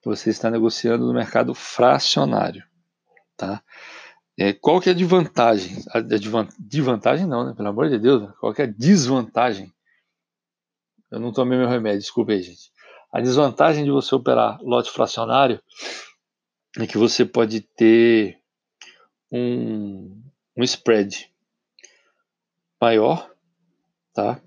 que 0.00 0.08
você 0.08 0.30
está 0.30 0.50
negociando 0.50 1.06
no 1.06 1.12
mercado 1.12 1.54
fracionário. 1.54 2.64
Tá? 3.36 3.62
É, 4.38 4.52
qual 4.52 4.80
que 4.80 4.88
é 4.88 4.92
a 4.92 4.94
desvantagem? 4.94 5.84
A 5.90 6.00
de 6.00 6.80
vantagem 6.80 7.26
não, 7.26 7.44
né? 7.44 7.54
Pelo 7.54 7.68
amor 7.68 7.88
de 7.88 7.98
Deus, 7.98 8.22
né? 8.22 8.32
qual 8.38 8.54
que 8.54 8.62
é 8.62 8.64
a 8.64 8.72
desvantagem? 8.72 9.72
Eu 11.10 11.18
não 11.18 11.32
tomei 11.32 11.58
meu 11.58 11.68
remédio, 11.68 12.00
desculpe 12.00 12.32
aí, 12.32 12.42
gente. 12.42 12.70
A 13.12 13.20
desvantagem 13.20 13.84
de 13.84 13.90
você 13.90 14.14
operar 14.14 14.60
lote 14.62 14.90
fracionário 14.90 15.60
é 16.78 16.86
que 16.86 16.98
você 16.98 17.24
pode 17.24 17.62
ter 17.62 18.37
um, 19.30 20.22
um 20.56 20.62
spread 20.62 21.30
maior, 22.80 23.30
tá? 24.12 24.40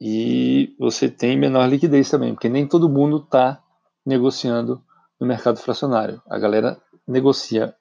E 0.00 0.74
você 0.78 1.08
tem 1.08 1.36
menor 1.36 1.68
liquidez 1.68 2.08
também, 2.08 2.34
porque 2.34 2.48
nem 2.48 2.66
todo 2.66 2.88
mundo 2.88 3.18
está 3.18 3.62
negociando 4.04 4.84
no 5.18 5.26
mercado 5.26 5.58
fracionário. 5.58 6.22
A 6.26 6.38
galera 6.38 6.80
negocia 7.06 7.74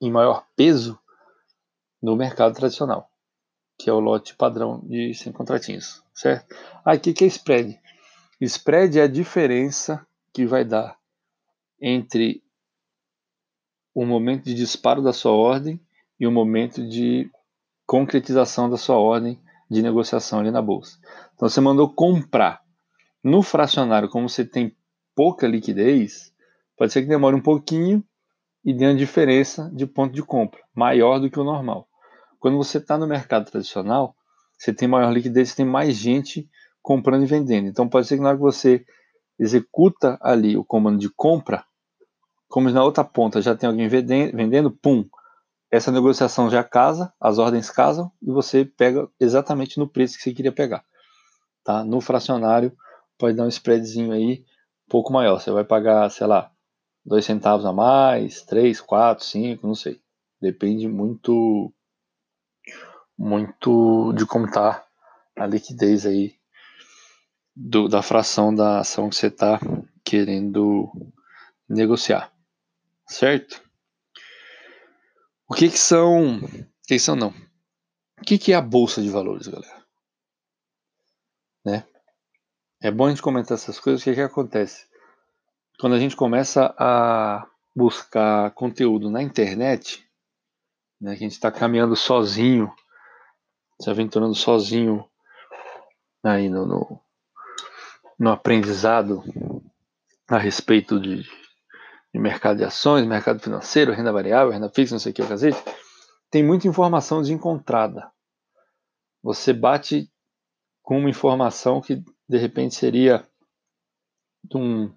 em 0.00 0.10
maior 0.10 0.46
peso 0.56 0.98
no 2.02 2.16
mercado 2.16 2.54
tradicional, 2.54 3.10
que 3.78 3.88
é 3.88 3.92
o 3.92 4.00
lote 4.00 4.34
padrão 4.34 4.80
de 4.84 5.14
100 5.14 5.32
contratinhos, 5.32 6.02
certo? 6.14 6.54
Aqui 6.84 7.12
que 7.12 7.24
é 7.24 7.26
spread. 7.28 7.78
Spread 8.40 8.98
é 8.98 9.02
a 9.02 9.08
diferença 9.08 10.04
que 10.32 10.46
vai 10.46 10.64
dar 10.64 10.98
entre 11.80 12.42
o 13.94 14.04
momento 14.04 14.44
de 14.44 14.54
disparo 14.54 15.02
da 15.02 15.12
sua 15.12 15.32
ordem 15.32 15.80
e 16.18 16.26
o 16.26 16.32
momento 16.32 16.86
de 16.86 17.30
concretização 17.86 18.70
da 18.70 18.76
sua 18.76 18.96
ordem 18.96 19.40
de 19.70 19.82
negociação 19.82 20.40
ali 20.40 20.50
na 20.50 20.62
bolsa. 20.62 20.98
Então 21.34 21.48
você 21.48 21.60
mandou 21.60 21.92
comprar. 21.92 22.60
No 23.22 23.42
fracionário, 23.42 24.08
como 24.08 24.28
você 24.28 24.44
tem 24.44 24.74
pouca 25.14 25.46
liquidez, 25.46 26.32
pode 26.76 26.92
ser 26.92 27.02
que 27.02 27.08
demore 27.08 27.36
um 27.36 27.42
pouquinho 27.42 28.02
e 28.64 28.72
dê 28.72 28.86
uma 28.86 28.94
diferença 28.94 29.70
de 29.74 29.86
ponto 29.86 30.14
de 30.14 30.22
compra 30.22 30.60
maior 30.74 31.18
do 31.18 31.30
que 31.30 31.38
o 31.38 31.44
normal. 31.44 31.86
Quando 32.38 32.56
você 32.56 32.78
está 32.78 32.96
no 32.96 33.06
mercado 33.06 33.50
tradicional, 33.50 34.14
você 34.56 34.72
tem 34.72 34.88
maior 34.88 35.12
liquidez, 35.12 35.50
você 35.50 35.56
tem 35.56 35.66
mais 35.66 35.94
gente 35.94 36.48
comprando 36.82 37.22
e 37.22 37.26
vendendo. 37.26 37.68
Então 37.68 37.88
pode 37.88 38.06
ser 38.06 38.16
que 38.16 38.22
na 38.22 38.30
hora 38.30 38.38
que 38.38 38.42
você 38.42 38.84
executa 39.38 40.18
ali 40.22 40.56
o 40.56 40.64
comando 40.64 40.98
de 40.98 41.10
compra, 41.10 41.64
como 42.50 42.68
na 42.68 42.82
outra 42.82 43.04
ponta 43.04 43.40
já 43.40 43.54
tem 43.54 43.68
alguém 43.68 43.88
vendendo, 43.88 44.72
pum, 44.72 45.08
essa 45.70 45.92
negociação 45.92 46.50
já 46.50 46.64
casa, 46.64 47.12
as 47.20 47.38
ordens 47.38 47.70
casam 47.70 48.10
e 48.20 48.30
você 48.32 48.64
pega 48.64 49.08
exatamente 49.20 49.78
no 49.78 49.88
preço 49.88 50.16
que 50.16 50.24
você 50.24 50.34
queria 50.34 50.50
pegar. 50.50 50.84
tá? 51.64 51.84
No 51.84 52.00
fracionário 52.00 52.76
pode 53.16 53.36
dar 53.36 53.44
um 53.44 53.48
spreadzinho 53.48 54.12
aí 54.12 54.44
um 54.88 54.90
pouco 54.90 55.12
maior. 55.12 55.40
Você 55.40 55.52
vai 55.52 55.64
pagar, 55.64 56.10
sei 56.10 56.26
lá, 56.26 56.50
dois 57.04 57.24
centavos 57.24 57.64
a 57.64 57.72
mais, 57.72 58.42
três, 58.42 58.80
quatro, 58.80 59.24
cinco, 59.24 59.68
não 59.68 59.76
sei. 59.76 60.00
Depende 60.42 60.88
muito, 60.88 61.72
muito 63.16 64.12
de 64.14 64.26
como 64.26 64.50
tá 64.50 64.84
a 65.36 65.46
liquidez 65.46 66.04
aí 66.04 66.34
do, 67.54 67.88
da 67.88 68.02
fração 68.02 68.52
da 68.52 68.80
ação 68.80 69.08
que 69.08 69.14
você 69.14 69.28
está 69.28 69.60
querendo 70.04 70.90
negociar, 71.68 72.32
certo? 73.10 73.60
O 75.48 75.54
que, 75.54 75.68
que 75.68 75.78
são? 75.78 76.40
Que 76.86 76.98
são 76.98 77.16
não? 77.16 77.34
O 78.18 78.22
que, 78.24 78.38
que 78.38 78.52
é 78.52 78.54
a 78.54 78.62
bolsa 78.62 79.02
de 79.02 79.10
valores, 79.10 79.48
galera? 79.48 79.84
Né? 81.64 81.84
É 82.80 82.90
bom 82.90 83.06
a 83.06 83.10
gente 83.10 83.20
comentar 83.20 83.56
essas 83.56 83.80
coisas. 83.80 84.00
O 84.00 84.04
que, 84.04 84.14
que 84.14 84.20
acontece? 84.20 84.86
Quando 85.78 85.96
a 85.96 85.98
gente 85.98 86.14
começa 86.14 86.74
a 86.78 87.46
buscar 87.74 88.52
conteúdo 88.52 89.10
na 89.10 89.22
internet, 89.22 90.06
né, 91.00 91.12
que 91.12 91.24
a 91.24 91.26
gente 91.26 91.32
está 91.32 91.50
caminhando 91.50 91.96
sozinho, 91.96 92.72
se 93.80 93.90
aventurando 93.90 94.34
sozinho 94.34 95.08
aí 96.22 96.48
no, 96.48 96.66
no, 96.66 97.00
no 98.18 98.30
aprendizado 98.30 99.22
a 100.28 100.38
respeito 100.38 101.00
de, 101.00 101.26
de, 102.12 102.20
mercado 102.20 102.58
de 102.58 102.64
ações, 102.64 103.06
mercado 103.06 103.40
financeiro, 103.40 103.92
renda 103.92 104.12
variável, 104.12 104.52
renda 104.52 104.68
fixa, 104.68 104.94
não 104.94 104.98
sei 104.98 105.12
o 105.12 105.14
que, 105.14 105.22
o 105.22 105.28
cacete, 105.28 105.58
tem 106.30 106.44
muita 106.44 106.68
informação 106.68 107.20
desencontrada. 107.20 108.10
Você 109.22 109.52
bate 109.52 110.10
com 110.82 110.98
uma 110.98 111.10
informação 111.10 111.80
que 111.80 112.02
de 112.28 112.38
repente 112.38 112.74
seria 112.74 113.26
de 114.44 114.56
um, 114.56 114.88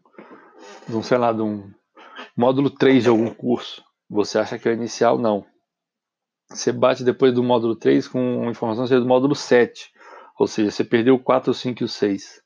de 0.87 0.95
um 0.95 1.03
sei 1.03 1.17
lá, 1.17 1.33
de 1.33 1.41
um 1.41 1.71
módulo 2.37 2.69
3 2.69 3.03
de 3.03 3.09
algum 3.09 3.33
curso. 3.33 3.83
Você 4.09 4.37
acha 4.37 4.57
que 4.57 4.67
é 4.67 4.71
o 4.71 4.75
inicial? 4.75 5.17
Não. 5.17 5.45
Você 6.49 6.71
bate 6.71 7.03
depois 7.03 7.33
do 7.33 7.43
módulo 7.43 7.75
3 7.75 8.07
com 8.07 8.41
uma 8.41 8.51
informação 8.51 8.83
que 8.83 8.89
seria 8.89 9.01
do 9.01 9.07
módulo 9.07 9.35
7. 9.35 9.91
Ou 10.39 10.47
seja, 10.47 10.71
você 10.71 10.83
perdeu 10.83 11.15
o 11.15 11.19
4, 11.19 11.51
o 11.51 11.53
5 11.53 11.83
e 11.83 11.85
o 11.85 11.87
6. 11.87 12.42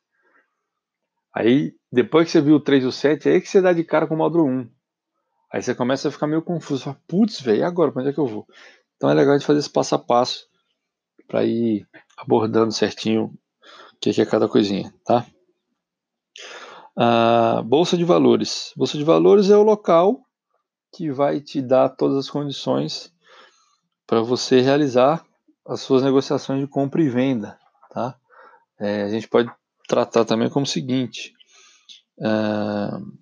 Aí, 1.33 1.75
depois 1.91 2.25
que 2.25 2.31
você 2.31 2.41
viu 2.41 2.55
o 2.55 2.59
3 2.59 2.83
e 2.83 2.87
o 2.87 2.91
7, 2.91 3.29
é 3.29 3.33
aí 3.33 3.41
que 3.41 3.47
você 3.47 3.61
dá 3.61 3.73
de 3.73 3.83
cara 3.83 4.07
com 4.07 4.15
o 4.15 4.17
módulo 4.17 4.45
1. 4.45 4.69
Aí 5.53 5.61
você 5.61 5.73
começa 5.73 6.09
a 6.09 6.11
ficar 6.11 6.27
meio 6.27 6.41
confuso. 6.41 6.83
Fala, 6.83 7.01
putz, 7.07 7.39
velho, 7.41 7.59
e 7.59 7.63
agora? 7.63 7.91
Pra 7.91 8.01
onde 8.01 8.09
é 8.09 8.13
que 8.13 8.19
eu 8.19 8.27
vou? 8.27 8.45
Então 8.95 9.09
é 9.09 9.13
legal 9.13 9.33
a 9.33 9.37
gente 9.37 9.47
fazer 9.47 9.59
esse 9.59 9.69
passo 9.69 9.95
a 9.95 9.99
passo 9.99 10.47
para 11.27 11.45
ir 11.45 11.87
abordando 12.17 12.71
certinho 12.71 13.25
o 13.25 13.99
que 13.99 14.21
é 14.21 14.25
cada 14.25 14.47
coisinha, 14.47 14.93
tá? 15.03 15.25
A 16.95 17.61
Bolsa 17.63 17.97
de 17.97 18.03
Valores. 18.03 18.73
Bolsa 18.75 18.97
de 18.97 19.03
Valores 19.03 19.49
é 19.49 19.57
o 19.57 19.63
local 19.63 20.21
que 20.95 21.11
vai 21.11 21.41
te 21.41 21.61
dar 21.61 21.89
todas 21.89 22.17
as 22.17 22.29
condições 22.29 23.13
para 24.05 24.21
você 24.21 24.61
realizar 24.61 25.23
as 25.65 25.81
suas 25.81 26.01
negociações 26.01 26.61
de 26.61 26.67
compra 26.67 27.01
e 27.01 27.09
venda, 27.09 27.59
tá? 27.91 28.15
É, 28.79 29.03
a 29.03 29.09
gente 29.09 29.27
pode 29.27 29.51
tratar 29.87 30.25
também 30.25 30.49
como 30.49 30.65
o 30.65 30.69
seguinte: 30.69 31.33
uh, 32.19 33.17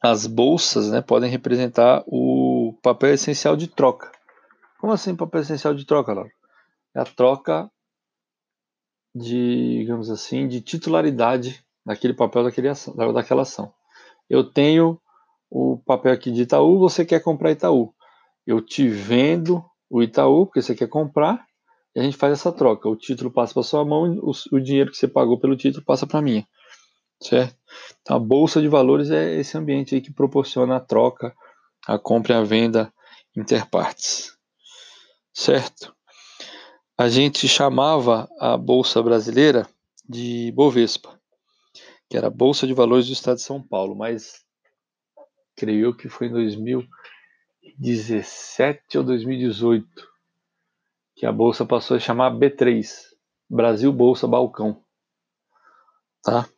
as 0.00 0.26
bolsas 0.26 0.90
né, 0.90 1.02
podem 1.02 1.30
representar 1.30 2.04
o 2.06 2.78
papel 2.82 3.14
essencial 3.14 3.56
de 3.56 3.66
troca. 3.66 4.10
Como 4.78 4.92
assim 4.92 5.16
papel 5.16 5.40
essencial 5.40 5.74
de 5.74 5.84
troca, 5.84 6.12
Laura? 6.12 6.30
É 6.94 7.00
a 7.00 7.04
troca 7.04 7.70
de, 9.14 9.78
digamos 9.80 10.08
assim, 10.10 10.46
de 10.46 10.60
titularidade 10.60 11.64
daquele 11.84 12.14
papel 12.14 12.44
daquele 12.44 12.68
ação, 12.68 12.94
daquela 12.94 13.42
ação. 13.42 13.72
Eu 14.30 14.44
tenho 14.44 15.00
o 15.50 15.78
papel 15.78 16.12
aqui 16.12 16.30
de 16.30 16.42
Itaú, 16.42 16.78
você 16.78 17.04
quer 17.04 17.20
comprar 17.20 17.50
Itaú. 17.50 17.92
Eu 18.46 18.60
te 18.60 18.86
vendo 18.88 19.64
o 19.90 20.02
Itaú, 20.02 20.46
porque 20.46 20.62
você 20.62 20.74
quer 20.74 20.88
comprar, 20.88 21.47
a 21.98 22.02
gente 22.02 22.16
faz 22.16 22.34
essa 22.34 22.52
troca. 22.52 22.88
O 22.88 22.96
título 22.96 23.30
passa 23.30 23.54
para 23.54 23.62
sua 23.62 23.84
mão, 23.84 24.18
o, 24.22 24.32
o 24.52 24.60
dinheiro 24.60 24.90
que 24.90 24.96
você 24.96 25.08
pagou 25.08 25.38
pelo 25.38 25.56
título 25.56 25.84
passa 25.84 26.06
para 26.06 26.22
mim, 26.22 26.44
certo? 27.20 27.56
Então 28.00 28.16
a 28.16 28.20
bolsa 28.20 28.60
de 28.60 28.68
valores 28.68 29.10
é 29.10 29.38
esse 29.38 29.56
ambiente 29.58 29.94
aí 29.94 30.00
que 30.00 30.12
proporciona 30.12 30.76
a 30.76 30.80
troca, 30.80 31.34
a 31.86 31.98
compra 31.98 32.34
e 32.34 32.36
a 32.36 32.42
venda 32.42 32.92
interpartes, 33.36 34.36
certo? 35.32 35.94
A 36.96 37.08
gente 37.08 37.48
chamava 37.48 38.28
a 38.38 38.56
bolsa 38.56 39.02
brasileira 39.02 39.68
de 40.08 40.52
Bovespa, 40.52 41.18
que 42.08 42.16
era 42.16 42.28
a 42.28 42.30
bolsa 42.30 42.66
de 42.66 42.74
valores 42.74 43.06
do 43.06 43.12
Estado 43.12 43.36
de 43.36 43.42
São 43.42 43.62
Paulo, 43.62 43.94
mas 43.94 44.42
creio 45.56 45.94
que 45.96 46.08
foi 46.08 46.28
em 46.28 46.32
2017 46.32 48.98
ou 48.98 49.04
2018 49.04 50.17
que 51.18 51.26
a 51.26 51.32
bolsa 51.32 51.66
passou 51.66 51.96
a 51.96 52.00
chamar 52.00 52.30
B3, 52.30 52.86
Brasil 53.50 53.92
Bolsa 53.92 54.28
Balcão. 54.28 54.80
Tá? 56.22 56.48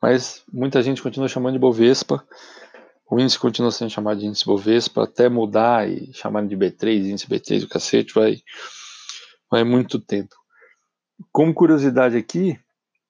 Mas 0.00 0.44
muita 0.52 0.80
gente 0.80 1.02
continua 1.02 1.26
chamando 1.26 1.54
de 1.54 1.58
Bovespa. 1.58 2.24
O 3.10 3.18
índice 3.18 3.36
continua 3.36 3.72
sendo 3.72 3.90
chamado 3.90 4.20
de 4.20 4.26
índice 4.26 4.44
Bovespa, 4.44 5.02
até 5.02 5.28
mudar 5.28 5.90
e 5.90 6.12
chamar 6.12 6.46
de 6.46 6.56
B3, 6.56 7.10
índice 7.10 7.26
B3, 7.26 7.64
o 7.64 7.68
cacete, 7.68 8.14
vai, 8.14 8.36
vai 9.50 9.64
muito 9.64 9.98
tempo. 9.98 10.36
Como 11.32 11.52
curiosidade 11.52 12.16
aqui, 12.16 12.56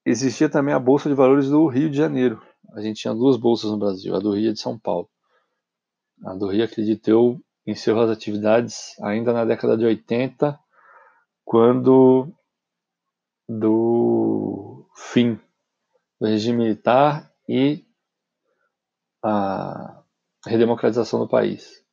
existia 0.02 0.48
também 0.48 0.72
a 0.72 0.78
Bolsa 0.78 1.10
de 1.10 1.14
Valores 1.14 1.50
do 1.50 1.66
Rio 1.66 1.90
de 1.90 1.96
Janeiro. 1.98 2.40
A 2.74 2.80
gente 2.80 3.02
tinha 3.02 3.12
duas 3.12 3.36
bolsas 3.36 3.70
no 3.70 3.78
Brasil, 3.78 4.14
a 4.14 4.18
do 4.18 4.32
Rio 4.32 4.46
e 4.46 4.48
a 4.48 4.52
de 4.54 4.60
São 4.60 4.78
Paulo. 4.78 5.10
A 6.24 6.34
do 6.34 6.48
Rio, 6.48 6.64
acredito 6.64 7.06
eu, 7.08 7.38
encerrou 7.66 8.02
as 8.02 8.10
atividades 8.10 8.98
ainda 9.02 9.30
na 9.34 9.44
década 9.44 9.76
de 9.76 9.84
80 9.84 10.58
quando 11.46 12.34
do 13.48 14.84
fim 14.96 15.40
do 16.20 16.26
regime 16.26 16.64
militar 16.64 17.32
e 17.48 17.86
a 19.22 20.02
redemocratização 20.44 21.20
do 21.20 21.28
país. 21.28 21.84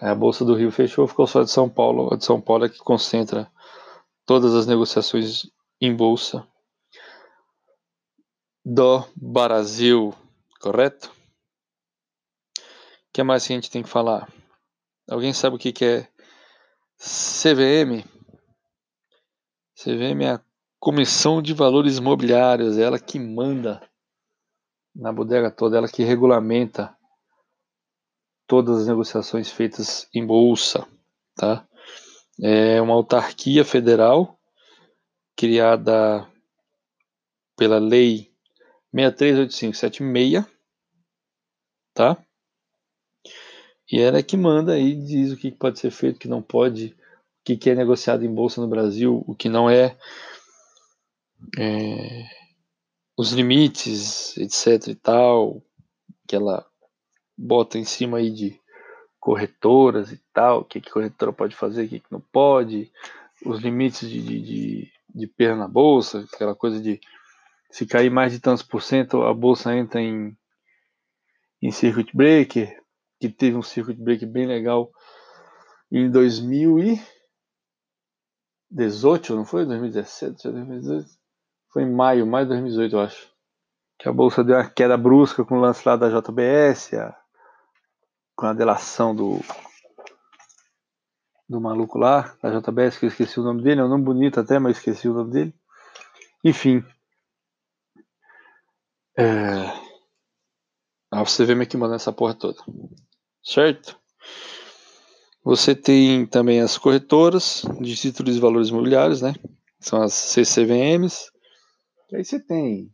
A 0.00 0.12
Bolsa 0.12 0.44
do 0.44 0.56
Rio 0.56 0.72
fechou, 0.72 1.06
ficou 1.06 1.26
só 1.26 1.44
de 1.44 1.50
São 1.50 1.70
Paulo. 1.70 2.12
A 2.12 2.16
de 2.16 2.24
São 2.24 2.40
Paulo 2.40 2.64
é 2.64 2.68
que 2.68 2.78
concentra 2.78 3.50
todas 4.26 4.52
as 4.54 4.66
negociações 4.66 5.48
em 5.80 5.94
bolsa 5.94 6.44
do 8.64 9.04
Brasil, 9.16 10.12
correto? 10.60 11.12
O 12.58 13.12
que 13.12 13.22
mais 13.22 13.46
que 13.46 13.52
a 13.52 13.56
gente 13.56 13.70
tem 13.70 13.84
que 13.84 13.88
falar? 13.88 14.28
Alguém 15.08 15.32
sabe 15.32 15.54
o 15.54 15.58
que 15.58 15.84
é 15.84 16.08
CVM? 16.98 18.17
CVM 19.78 20.24
é 20.24 20.30
a 20.32 20.44
Comissão 20.80 21.40
de 21.40 21.54
Valores 21.54 21.98
Imobiliários, 21.98 22.76
é 22.76 22.82
ela 22.82 22.98
que 22.98 23.16
manda 23.16 23.80
na 24.92 25.12
bodega 25.12 25.52
toda, 25.52 25.76
ela 25.76 25.88
que 25.88 26.02
regulamenta 26.02 26.96
todas 28.44 28.80
as 28.80 28.88
negociações 28.88 29.52
feitas 29.52 30.08
em 30.12 30.26
bolsa, 30.26 30.84
tá? 31.36 31.64
É 32.42 32.82
uma 32.82 32.94
autarquia 32.94 33.64
federal 33.64 34.36
criada 35.36 36.28
pela 37.56 37.78
lei 37.78 38.32
638576, 38.92 40.44
tá? 41.94 42.16
E 43.92 44.00
ela 44.00 44.18
é 44.18 44.22
que 44.24 44.36
manda 44.36 44.72
aí, 44.72 44.96
diz 44.96 45.30
o 45.30 45.36
que 45.36 45.52
pode 45.52 45.78
ser 45.78 45.92
feito, 45.92 46.16
o 46.16 46.18
que 46.18 46.28
não 46.28 46.42
pode, 46.42 46.97
que, 47.48 47.56
que 47.56 47.70
é 47.70 47.74
negociado 47.74 48.26
em 48.26 48.34
bolsa 48.34 48.60
no 48.60 48.68
Brasil, 48.68 49.24
o 49.26 49.34
que 49.34 49.48
não 49.48 49.70
é, 49.70 49.96
é 51.58 52.26
os 53.16 53.32
limites, 53.32 54.36
etc 54.36 54.88
e 54.88 54.94
tal, 54.94 55.62
que 56.26 56.36
ela 56.36 56.66
bota 57.34 57.78
em 57.78 57.84
cima 57.84 58.18
aí 58.18 58.30
de 58.30 58.60
corretoras 59.18 60.12
e 60.12 60.20
tal, 60.30 60.60
o 60.60 60.64
que, 60.64 60.78
que 60.78 60.90
corretora 60.90 61.32
pode 61.32 61.56
fazer, 61.56 61.86
o 61.86 61.88
que, 61.88 62.00
que 62.00 62.12
não 62.12 62.20
pode, 62.20 62.92
os 63.46 63.60
limites 63.60 64.10
de, 64.10 64.20
de, 64.20 64.42
de, 64.42 64.92
de 65.26 65.54
na 65.54 65.66
bolsa, 65.66 66.28
aquela 66.30 66.54
coisa 66.54 66.78
de 66.78 67.00
se 67.70 67.86
cair 67.86 68.10
mais 68.10 68.30
de 68.32 68.40
tantos 68.40 68.62
por 68.62 68.82
cento, 68.82 69.22
a 69.22 69.32
bolsa 69.32 69.74
entra 69.74 70.02
em, 70.02 70.36
em 71.62 71.70
circuit 71.70 72.14
breaker, 72.14 72.78
que 73.18 73.30
teve 73.30 73.56
um 73.56 73.62
circuit 73.62 73.98
breaker 73.98 74.28
bem 74.28 74.44
legal 74.44 74.90
em 75.90 76.10
2000 76.10 76.78
e 76.80 77.17
2018, 78.70 79.34
não 79.34 79.44
foi? 79.44 79.64
2017, 79.64 80.50
2018? 80.50 81.08
Foi 81.72 81.82
em 81.82 81.92
maio, 81.92 82.26
maio 82.26 82.46
de 82.46 82.50
2018, 82.50 82.96
eu 82.96 83.00
acho. 83.00 83.28
Que 83.98 84.08
a 84.08 84.12
bolsa 84.12 84.44
deu 84.44 84.56
uma 84.56 84.68
queda 84.68 84.96
brusca 84.96 85.44
com 85.44 85.56
o 85.56 85.60
lance 85.60 85.86
lá 85.86 85.96
da 85.96 86.08
JBS, 86.08 86.94
a, 86.94 87.16
com 88.36 88.46
a 88.46 88.52
delação 88.52 89.14
do 89.14 89.40
do 91.48 91.60
maluco 91.60 91.98
lá, 91.98 92.36
da 92.42 92.50
JBS, 92.50 92.98
que 92.98 93.06
eu 93.06 93.08
esqueci 93.08 93.40
o 93.40 93.42
nome 93.42 93.62
dele, 93.62 93.80
é 93.80 93.84
um 93.84 93.88
nome 93.88 94.04
bonito 94.04 94.38
até, 94.38 94.58
mas 94.58 94.76
esqueci 94.76 95.08
o 95.08 95.14
nome 95.14 95.32
dele. 95.32 95.54
Enfim. 96.44 96.84
É... 99.16 99.72
Você 101.24 101.46
vê 101.46 101.54
me 101.54 101.66
que 101.66 101.76
mandando 101.76 101.96
essa 101.96 102.12
porra 102.12 102.34
toda. 102.34 102.62
Certo? 103.42 103.98
Você 105.48 105.74
tem 105.74 106.26
também 106.26 106.60
as 106.60 106.76
corretoras 106.76 107.62
de 107.80 107.96
títulos 107.96 108.34
de 108.34 108.40
valores 108.40 108.68
imobiliários, 108.68 109.22
né? 109.22 109.32
São 109.80 110.02
as 110.02 110.12
CCVMs. 110.12 111.30
E 112.12 112.16
aí 112.16 112.22
você 112.22 112.38
tem 112.38 112.90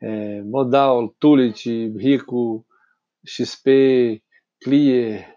é, 0.00 0.40
Modal, 0.42 1.08
Tulit, 1.18 1.66
Rico, 1.96 2.64
XP, 3.26 4.22
Clear, 4.62 5.28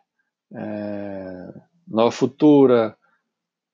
é, 0.55 1.47
Nova 1.87 2.11
Futura, 2.11 2.95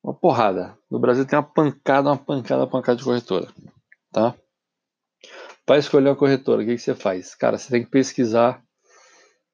uma 0.02 0.14
porrada. 0.14 0.78
No 0.90 0.98
Brasil 0.98 1.26
tem 1.26 1.38
uma 1.38 1.44
pancada, 1.44 2.08
uma 2.08 2.18
pancada, 2.18 2.62
uma 2.62 2.70
pancada 2.70 2.98
de 2.98 3.04
corretora, 3.04 3.50
tá? 4.14 4.34
Para 5.66 5.78
escolher 5.78 6.08
uma 6.08 6.16
corretora, 6.16 6.64
o 6.64 6.66
que, 6.66 6.76
que 6.76 6.82
você 6.82 6.96
faz? 6.96 7.36
Cara, 7.36 7.58
você 7.58 7.70
tem 7.70 7.84
que 7.84 7.92
pesquisar 7.92 8.64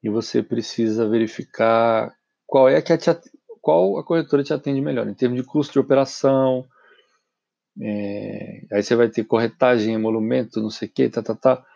e 0.04 0.08
você 0.08 0.40
precisa 0.40 1.08
verificar 1.08 2.14
qual 2.54 2.68
é 2.68 2.76
a 2.76 2.82
te, 2.82 3.10
qual 3.60 3.98
a 3.98 4.04
corretora 4.04 4.44
te 4.44 4.54
atende 4.54 4.80
melhor 4.80 5.08
em 5.08 5.14
termos 5.14 5.36
de 5.36 5.44
custo 5.44 5.72
de 5.72 5.80
operação. 5.80 6.64
É, 7.82 8.64
aí 8.70 8.80
você 8.80 8.94
vai 8.94 9.08
ter 9.08 9.24
corretagem, 9.24 9.92
emolumento, 9.92 10.62
não 10.62 10.70
sei 10.70 10.86
o 10.86 10.90
que, 10.92 11.08
tá, 11.08 11.20
tá, 11.20 11.34
tá. 11.34 11.66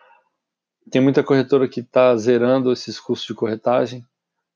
Tem 0.89 1.01
muita 1.01 1.21
corretora 1.21 1.67
que 1.67 1.81
está 1.81 2.15
zerando 2.15 2.71
esses 2.71 2.97
custos 2.97 3.27
de 3.27 3.33
corretagem 3.33 4.05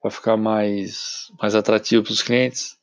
para 0.02 0.12
ficar 0.12 0.38
mais, 0.38 1.30
mais 1.42 1.56
atrativo 1.56 2.04
para 2.04 2.14
os 2.14 2.24
clientes. 2.24 2.78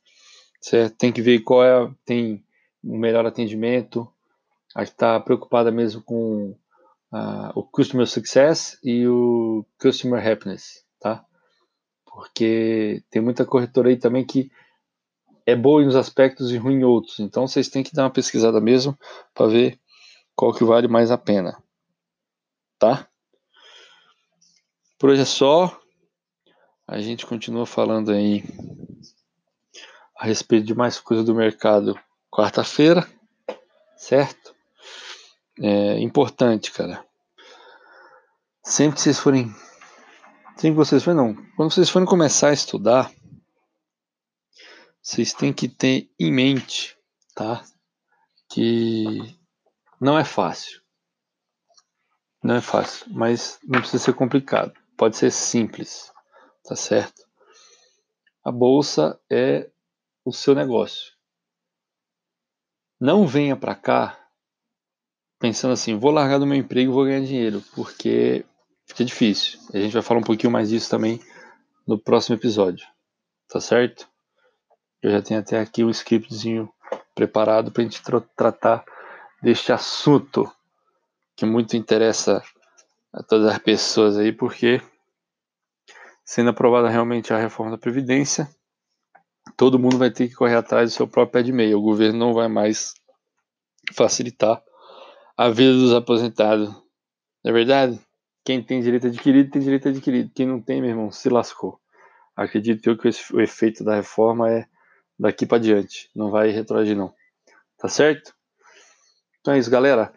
Certo? 0.61 0.95
Tem 0.95 1.11
que 1.11 1.23
ver 1.23 1.39
qual 1.39 1.63
é 1.63 1.91
tem 2.05 2.45
o 2.83 2.95
melhor 2.95 3.25
atendimento. 3.25 4.07
A 4.75 4.83
que 4.83 4.91
está 4.91 5.19
preocupada 5.19 5.71
mesmo 5.71 6.03
com 6.03 6.55
uh, 7.11 7.51
o 7.55 7.63
Customer 7.63 8.05
Success 8.05 8.77
e 8.83 9.07
o 9.07 9.65
Customer 9.79 10.23
Happiness, 10.23 10.85
tá? 10.99 11.25
Porque 12.13 13.03
tem 13.09 13.21
muita 13.21 13.45
corretora 13.45 13.89
aí 13.89 13.97
também 13.97 14.25
que 14.25 14.51
é 15.45 15.55
boa 15.55 15.81
em 15.81 15.87
uns 15.87 15.95
aspectos 15.95 16.51
e 16.51 16.57
ruim 16.57 16.75
em 16.75 16.83
outros. 16.83 17.19
Então 17.19 17.47
vocês 17.47 17.69
têm 17.69 17.83
que 17.83 17.93
dar 17.93 18.03
uma 18.03 18.11
pesquisada 18.11 18.59
mesmo 18.59 18.97
para 19.33 19.47
ver 19.47 19.79
qual 20.35 20.53
que 20.53 20.63
vale 20.63 20.87
mais 20.87 21.11
a 21.11 21.17
pena, 21.17 21.61
tá? 22.77 23.07
Por 24.97 25.09
hoje 25.09 25.21
é 25.21 25.25
só. 25.25 25.79
A 26.87 26.99
gente 26.99 27.25
continua 27.25 27.65
falando 27.65 28.11
aí 28.11 28.43
a 30.17 30.25
respeito 30.25 30.65
de 30.65 30.75
mais 30.75 30.99
coisa 30.99 31.23
do 31.23 31.33
mercado 31.33 31.97
quarta-feira, 32.29 33.07
certo? 33.95 34.53
É 35.59 35.99
importante, 35.99 36.71
cara. 36.71 37.03
Sempre 38.63 38.95
que 38.95 39.01
vocês 39.01 39.17
forem. 39.17 39.51
Sempre 40.61 40.73
que 40.73 40.85
vocês 40.85 41.03
não. 41.07 41.33
Quando 41.55 41.73
vocês 41.73 41.89
forem 41.89 42.07
começar 42.07 42.49
a 42.49 42.53
estudar, 42.53 43.11
vocês 45.01 45.33
têm 45.33 45.51
que 45.51 45.67
ter 45.67 46.07
em 46.19 46.31
mente, 46.31 46.95
tá? 47.33 47.65
Que 48.47 49.17
não 49.99 50.19
é 50.19 50.23
fácil. 50.23 50.79
Não 52.43 52.53
é 52.53 52.61
fácil, 52.61 53.07
mas 53.09 53.57
não 53.63 53.79
precisa 53.79 54.03
ser 54.03 54.13
complicado. 54.13 54.71
Pode 54.95 55.17
ser 55.17 55.31
simples, 55.31 56.11
tá 56.63 56.75
certo? 56.75 57.27
A 58.43 58.51
bolsa 58.51 59.19
é 59.31 59.67
o 60.23 60.31
seu 60.31 60.53
negócio. 60.53 61.11
Não 62.99 63.25
venha 63.25 63.55
para 63.55 63.73
cá 63.73 64.29
pensando 65.39 65.73
assim, 65.73 65.97
vou 65.97 66.11
largar 66.11 66.37
do 66.37 66.45
meu 66.45 66.55
emprego 66.55 66.91
e 66.91 66.93
vou 66.93 67.05
ganhar 67.05 67.25
dinheiro, 67.25 67.63
porque 67.73 68.45
fica 68.91 69.05
difícil. 69.05 69.59
A 69.73 69.79
gente 69.79 69.93
vai 69.93 70.01
falar 70.01 70.19
um 70.19 70.23
pouquinho 70.23 70.51
mais 70.51 70.69
disso 70.69 70.89
também 70.89 71.19
no 71.87 71.97
próximo 71.97 72.35
episódio, 72.35 72.85
tá 73.47 73.59
certo? 73.59 74.07
Eu 75.01 75.11
já 75.11 75.21
tenho 75.21 75.39
até 75.39 75.59
aqui 75.59 75.83
um 75.83 75.89
scriptzinho 75.89 76.71
preparado 77.15 77.71
para 77.71 77.81
a 77.81 77.85
gente 77.85 78.03
tra 78.03 78.21
tratar 78.35 78.83
deste 79.41 79.71
assunto 79.71 80.51
que 81.35 81.45
muito 81.45 81.75
interessa 81.75 82.43
a 83.13 83.23
todas 83.23 83.51
as 83.51 83.57
pessoas 83.57 84.17
aí, 84.17 84.31
porque 84.31 84.81
sendo 86.23 86.49
aprovada 86.49 86.89
realmente 86.89 87.33
a 87.33 87.37
reforma 87.37 87.71
da 87.71 87.77
Previdência, 87.77 88.47
todo 89.57 89.79
mundo 89.79 89.97
vai 89.97 90.11
ter 90.11 90.27
que 90.27 90.35
correr 90.35 90.55
atrás 90.55 90.91
do 90.91 90.95
seu 90.95 91.07
próprio 91.07 91.31
pé 91.31 91.43
de 91.43 91.51
meia. 91.51 91.77
O 91.77 91.81
governo 91.81 92.19
não 92.19 92.33
vai 92.33 92.47
mais 92.47 92.93
facilitar 93.93 94.61
a 95.35 95.49
vida 95.49 95.73
dos 95.73 95.93
aposentados. 95.93 96.69
Não 97.43 97.49
é 97.49 97.51
verdade? 97.51 97.99
Quem 98.43 98.63
tem 98.63 98.81
direito 98.81 99.07
adquirido, 99.07 99.51
tem 99.51 99.61
direito 99.61 99.89
adquirido. 99.89 100.31
Quem 100.33 100.47
não 100.47 100.61
tem, 100.61 100.81
meu 100.81 100.89
irmão, 100.89 101.11
se 101.11 101.29
lascou. 101.29 101.79
Acredito 102.35 102.89
eu 102.89 102.97
que 102.97 103.09
o 103.33 103.41
efeito 103.41 103.83
da 103.83 103.95
reforma 103.95 104.49
é 104.49 104.67
daqui 105.17 105.45
para 105.45 105.59
diante. 105.59 106.09
Não 106.15 106.31
vai 106.31 106.49
retroagir, 106.49 106.95
não. 106.95 107.13
Tá 107.77 107.87
certo? 107.87 108.33
Então 109.39 109.53
é 109.53 109.59
isso, 109.59 109.69
galera. 109.69 110.13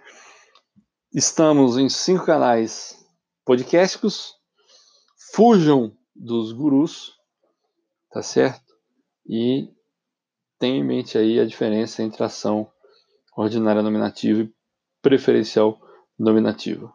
Estamos 1.12 1.76
em 1.76 1.88
cinco 1.88 2.24
canais 2.24 2.98
podcasticos. 3.44 4.34
Fujam 5.32 5.96
dos 6.14 6.52
gurus. 6.52 7.12
Tá 8.10 8.22
certo? 8.22 8.74
E 9.26 9.68
tenha 10.58 10.78
em 10.78 10.84
mente 10.84 11.18
aí 11.18 11.38
a 11.40 11.44
diferença 11.44 12.02
entre 12.02 12.22
ação 12.22 12.70
ordinária 13.36 13.82
nominativa 13.82 14.42
e 14.42 14.54
preferencial 15.02 15.78
nominativa. 16.18 16.92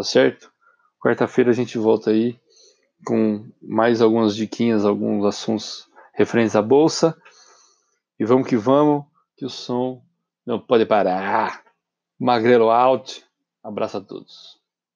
Tá 0.00 0.04
certo? 0.04 0.50
Quarta-feira 0.98 1.50
a 1.50 1.52
gente 1.52 1.76
volta 1.76 2.08
aí 2.08 2.40
com 3.04 3.46
mais 3.60 4.00
algumas 4.00 4.34
diquinhas, 4.34 4.86
alguns 4.86 5.26
assuntos 5.26 5.86
referentes 6.14 6.56
à 6.56 6.62
bolsa. 6.62 7.14
E 8.18 8.24
vamos 8.24 8.48
que 8.48 8.56
vamos, 8.56 9.04
que 9.36 9.44
o 9.44 9.50
som 9.50 10.02
não 10.46 10.58
pode 10.58 10.86
parar. 10.86 11.62
Magrelo 12.18 12.70
out. 12.70 13.22
Abraço 13.62 13.98
a 13.98 14.00
todos. 14.00 14.59